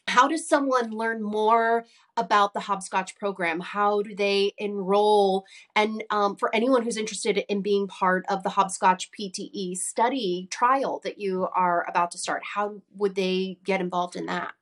how 0.08 0.28
does 0.28 0.48
someone 0.48 0.91
learn 0.91 1.22
more 1.22 1.86
about 2.15 2.54
the 2.54 2.62
HOBSCOTCH 2.62 3.15
program? 3.15 3.60
How 3.60 4.02
do 4.02 4.15
they 4.15 4.54
enroll? 4.58 5.46
And 5.76 6.04
um, 6.10 6.36
for 6.36 6.54
anyone 6.56 6.84
who's 6.84 6.98
interested 6.98 7.38
in 7.50 7.62
being 7.62 7.88
part 7.88 8.26
of 8.30 8.43
the 8.43 8.50
HOBSCOTCH 8.50 9.10
pte 9.12 9.78
study 9.78 10.48
trial 10.50 11.02
that 11.04 11.20
you 11.20 11.48
are 11.56 11.86
about 11.88 12.12
to 12.12 12.17
start 12.17 12.43
how 12.43 12.82
would 12.96 13.15
they 13.15 13.58
get 13.63 13.82
involved 13.82 14.15
in 14.15 14.26
that? 14.28 14.54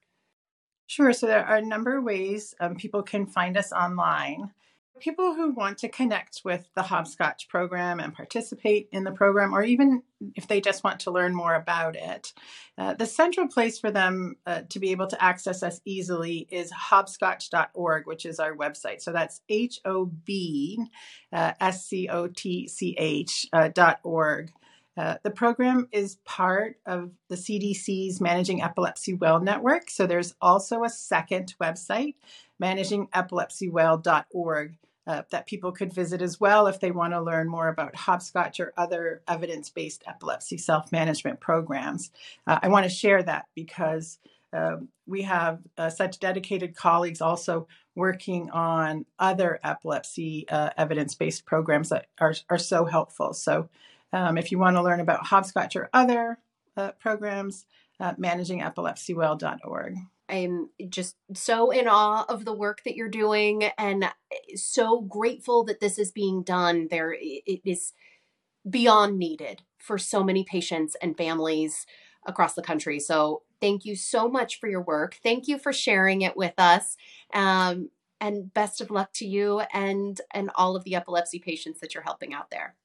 Sure 0.87 1.13
so 1.13 1.25
there 1.25 1.45
are 1.45 1.57
a 1.57 1.65
number 1.65 1.97
of 1.97 2.03
ways 2.03 2.53
um, 2.59 2.75
people 2.75 3.01
can 3.01 3.25
find 3.25 3.57
us 3.57 3.71
online 3.71 4.51
people 4.99 5.33
who 5.33 5.51
want 5.51 5.77
to 5.79 5.89
connect 5.89 6.41
with 6.43 6.67
the 6.75 6.81
HOBSCOTCH 6.81 7.47
program 7.47 7.99
and 7.99 8.13
participate 8.13 8.87
in 8.91 9.03
the 9.03 9.11
program, 9.11 9.53
or 9.53 9.63
even 9.63 10.03
if 10.35 10.47
they 10.47 10.61
just 10.61 10.83
want 10.83 11.01
to 11.01 11.11
learn 11.11 11.35
more 11.35 11.53
about 11.55 11.95
it, 11.95 12.33
uh, 12.77 12.93
the 12.93 13.05
central 13.05 13.47
place 13.47 13.79
for 13.79 13.91
them 13.91 14.35
uh, 14.45 14.61
to 14.69 14.79
be 14.79 14.91
able 14.91 15.07
to 15.07 15.23
access 15.23 15.63
us 15.63 15.81
easily 15.85 16.47
is 16.49 16.71
hobscotch.org, 16.71 18.07
which 18.07 18.25
is 18.25 18.39
our 18.39 18.55
website. 18.55 19.01
So 19.01 19.11
that's 19.11 19.41
H 19.49 19.79
O 19.85 20.05
B 20.05 20.79
uh, 21.33 21.53
S 21.59 21.85
C 21.85 22.07
O 22.09 22.27
T 22.27 22.67
C 22.67 22.95
H 22.97 23.47
uh, 23.51 23.69
dot 23.69 23.99
org. 24.03 24.51
Uh, 24.97 25.15
the 25.23 25.31
program 25.31 25.87
is 25.91 26.17
part 26.25 26.77
of 26.85 27.11
the 27.27 27.35
CDC's 27.35 28.21
Managing 28.21 28.61
Epilepsy 28.61 29.13
Well 29.13 29.41
network. 29.41 29.89
So 29.89 30.07
there's 30.07 30.35
also 30.41 30.83
a 30.83 30.89
second 30.89 31.53
website, 31.61 32.15
managingepilepsywell.org 32.61 34.77
uh, 35.07 35.21
that 35.29 35.45
people 35.45 35.71
could 35.71 35.93
visit 35.93 36.21
as 36.21 36.39
well 36.39 36.67
if 36.67 36.79
they 36.79 36.91
want 36.91 37.13
to 37.13 37.21
learn 37.21 37.47
more 37.47 37.67
about 37.67 37.93
HOBSCOTCH 37.93 38.59
or 38.59 38.73
other 38.77 39.21
evidence 39.27 39.69
based 39.69 40.03
epilepsy 40.07 40.57
self 40.57 40.91
management 40.91 41.39
programs. 41.39 42.11
Uh, 42.47 42.59
I 42.61 42.69
want 42.69 42.85
to 42.85 42.89
share 42.89 43.21
that 43.23 43.45
because 43.53 44.19
uh, 44.51 44.77
we 45.05 45.23
have 45.23 45.59
uh, 45.77 45.89
such 45.89 46.19
dedicated 46.19 46.75
colleagues 46.75 47.21
also 47.21 47.67
working 47.93 48.49
on 48.51 49.05
other 49.19 49.59
epilepsy 49.63 50.47
uh, 50.49 50.69
evidence 50.77 51.13
based 51.13 51.45
programs 51.45 51.89
that 51.89 52.07
are, 52.19 52.33
are 52.49 52.57
so 52.57 52.85
helpful. 52.85 53.33
So, 53.33 53.69
um, 54.15 54.37
if 54.37 54.51
you 54.51 54.57
want 54.57 54.77
to 54.77 54.81
learn 54.81 55.01
about 55.01 55.25
HOBSCOTCH 55.25 55.75
or 55.75 55.89
other 55.93 56.39
uh, 56.77 56.91
programs, 56.93 57.65
managingepilepsywell.org. 58.01 59.97
I'm 60.27 60.69
just 60.89 61.17
so 61.33 61.69
in 61.69 61.87
awe 61.87 62.25
of 62.27 62.45
the 62.45 62.53
work 62.53 62.81
that 62.83 62.95
you're 62.95 63.09
doing 63.09 63.65
and 63.77 64.05
so 64.55 65.01
grateful 65.01 65.63
that 65.65 65.79
this 65.79 65.99
is 65.99 66.11
being 66.11 66.41
done. 66.43 66.87
There 66.89 67.15
it 67.19 67.61
is 67.63 67.93
beyond 68.67 69.19
needed 69.19 69.61
for 69.77 69.97
so 69.97 70.23
many 70.23 70.43
patients 70.43 70.95
and 71.01 71.15
families 71.15 71.85
across 72.25 72.55
the 72.55 72.63
country. 72.63 72.99
So 72.99 73.43
thank 73.61 73.85
you 73.85 73.95
so 73.95 74.27
much 74.27 74.59
for 74.59 74.67
your 74.67 74.81
work. 74.81 75.19
Thank 75.21 75.47
you 75.47 75.59
for 75.59 75.71
sharing 75.71 76.21
it 76.21 76.35
with 76.35 76.53
us. 76.57 76.97
Um, 77.33 77.91
and 78.19 78.51
best 78.53 78.81
of 78.81 78.89
luck 78.89 79.11
to 79.13 79.27
you 79.27 79.61
and 79.73 80.19
and 80.31 80.49
all 80.55 80.75
of 80.75 80.85
the 80.85 80.95
epilepsy 80.95 81.37
patients 81.37 81.81
that 81.81 81.93
you're 81.93 82.03
helping 82.03 82.33
out 82.33 82.49
there. 82.49 82.75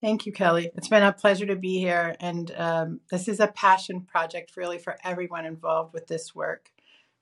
Thank 0.00 0.26
you, 0.26 0.32
Kelly. 0.32 0.70
It's 0.76 0.88
been 0.88 1.02
a 1.02 1.12
pleasure 1.12 1.46
to 1.46 1.56
be 1.56 1.78
here. 1.78 2.14
And 2.20 2.52
um, 2.56 3.00
this 3.10 3.26
is 3.26 3.40
a 3.40 3.48
passion 3.48 4.02
project, 4.02 4.56
really, 4.56 4.78
for 4.78 4.96
everyone 5.02 5.44
involved 5.44 5.92
with 5.92 6.06
this 6.06 6.34
work. 6.34 6.70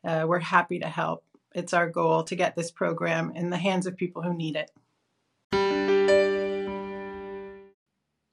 Uh, 0.05 0.27
we're 0.29 0.41
happy 0.41 0.79
to 0.81 0.89
help. 0.89 1.25
It's 1.55 1.73
our 1.73 1.89
goal 1.89 2.23
to 2.25 2.37
get 2.37 2.55
this 2.55 2.71
program 2.71 3.33
in 3.35 3.49
the 3.49 3.57
hands 3.57 3.87
of 3.87 3.97
people 3.97 4.23
who 4.23 4.35
need 4.35 4.57
it. 4.57 4.71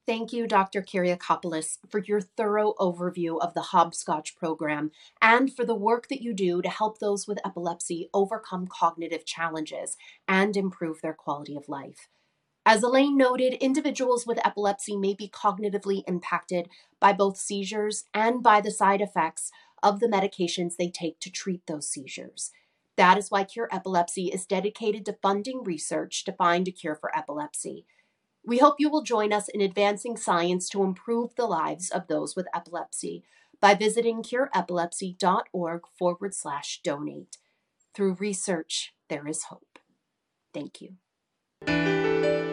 Thank 0.05 0.33
you, 0.33 0.45
Dr. 0.45 0.81
Kyriakopoulos, 0.81 1.77
for 1.87 1.99
your 1.99 2.19
thorough 2.19 2.73
overview 2.77 3.39
of 3.39 3.53
the 3.53 3.67
HOBSCOTCH 3.71 4.35
program 4.35 4.91
and 5.21 5.53
for 5.53 5.63
the 5.63 5.73
work 5.73 6.09
that 6.09 6.21
you 6.21 6.33
do 6.33 6.61
to 6.61 6.67
help 6.67 6.99
those 6.99 7.25
with 7.25 7.39
epilepsy 7.45 8.09
overcome 8.13 8.67
cognitive 8.67 9.25
challenges 9.25 9.95
and 10.27 10.57
improve 10.57 10.99
their 11.01 11.13
quality 11.13 11.55
of 11.55 11.69
life. 11.69 12.09
As 12.65 12.81
Elaine 12.81 13.17
noted, 13.17 13.55
individuals 13.55 14.25
with 14.25 14.45
epilepsy 14.45 14.95
may 14.95 15.13
be 15.13 15.27
cognitively 15.27 16.03
impacted 16.07 16.69
by 16.99 17.11
both 17.11 17.37
seizures 17.37 18.05
and 18.13 18.41
by 18.41 18.61
the 18.61 18.71
side 18.71 19.01
effects 19.01 19.51
of 19.81 19.99
the 19.99 20.07
medications 20.07 20.77
they 20.77 20.89
take 20.89 21.19
to 21.19 21.31
treat 21.31 21.67
those 21.67 21.89
seizures. 21.89 22.51
That 22.95 23.17
is 23.17 23.29
why 23.29 23.43
Cure 23.43 23.67
Epilepsy 23.71 24.27
is 24.27 24.45
dedicated 24.45 25.05
to 25.05 25.17
funding 25.21 25.63
research 25.63 26.23
to 26.23 26.31
find 26.31 26.67
a 26.67 26.71
cure 26.71 26.95
for 26.95 27.15
epilepsy. 27.17 27.85
We 28.45 28.59
hope 28.59 28.75
you 28.79 28.89
will 28.89 29.01
join 29.01 29.33
us 29.33 29.49
in 29.49 29.61
advancing 29.61 30.15
science 30.15 30.69
to 30.69 30.83
improve 30.83 31.35
the 31.35 31.47
lives 31.47 31.89
of 31.89 32.07
those 32.07 32.35
with 32.35 32.47
epilepsy 32.55 33.23
by 33.59 33.73
visiting 33.73 34.21
cureepilepsy.org 34.21 35.81
forward 35.97 36.33
slash 36.33 36.81
donate. 36.83 37.37
Through 37.93 38.15
research, 38.15 38.93
there 39.09 39.27
is 39.27 39.45
hope. 39.45 39.79
Thank 40.53 40.81
you. 40.81 42.52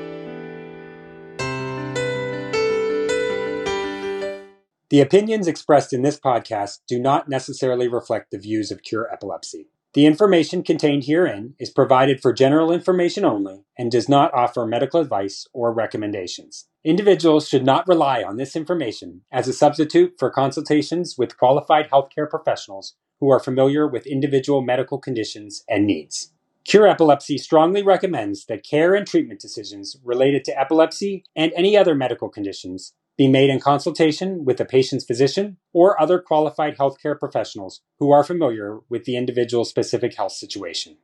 The 4.91 5.01
opinions 5.01 5.47
expressed 5.47 5.93
in 5.93 6.03
this 6.03 6.19
podcast 6.19 6.81
do 6.89 6.99
not 6.99 7.29
necessarily 7.29 7.87
reflect 7.87 8.33
the 8.33 8.39
views 8.39 8.73
of 8.73 8.83
Cure 8.83 9.09
Epilepsy. 9.13 9.69
The 9.95 10.05
information 10.05 10.65
contained 10.65 11.05
herein 11.05 11.55
is 11.61 11.71
provided 11.71 12.21
for 12.21 12.33
general 12.33 12.73
information 12.73 13.25
only 13.25 13.63
and 13.79 13.89
does 13.93 14.09
not 14.09 14.35
offer 14.35 14.67
medical 14.67 15.01
advice 15.01 15.47
or 15.53 15.73
recommendations. 15.73 16.67
Individuals 16.83 17.49
should 17.49 17.65
not 17.65 17.87
rely 17.87 18.25
on 18.25 18.37
this 18.37 18.57
information 18.57 19.23
as 19.31 19.47
a 19.47 19.53
substitute 19.53 20.15
for 20.19 20.29
consultations 20.29 21.17
with 21.17 21.39
qualified 21.39 21.89
healthcare 21.89 22.29
professionals 22.29 22.97
who 23.21 23.31
are 23.31 23.39
familiar 23.39 23.87
with 23.87 24.09
individual 24.09 24.61
medical 24.61 24.99
conditions 24.99 25.63
and 25.69 25.87
needs. 25.87 26.33
Cure 26.65 26.89
Epilepsy 26.89 27.39
strongly 27.39 27.83
recommends 27.83 28.47
that 28.47 28.65
care 28.65 28.97
and 28.97 29.07
treatment 29.07 29.41
decisions 29.41 29.97
related 30.05 30.43
to 30.45 30.61
epilepsy 30.61 31.25
and 31.37 31.53
any 31.55 31.77
other 31.77 31.95
medical 31.95 32.29
conditions 32.29 32.93
be 33.21 33.29
made 33.29 33.51
in 33.51 33.61
consultation 33.61 34.47
with 34.47 34.57
the 34.57 34.65
patient's 34.65 35.05
physician 35.05 35.59
or 35.75 36.01
other 36.01 36.19
qualified 36.19 36.79
healthcare 36.79 37.21
professionals 37.21 37.83
who 37.99 38.11
are 38.11 38.25
familiar 38.25 38.79
with 38.89 39.05
the 39.05 39.15
individual's 39.15 39.69
specific 39.69 40.17
health 40.17 40.33
situation. 40.33 40.97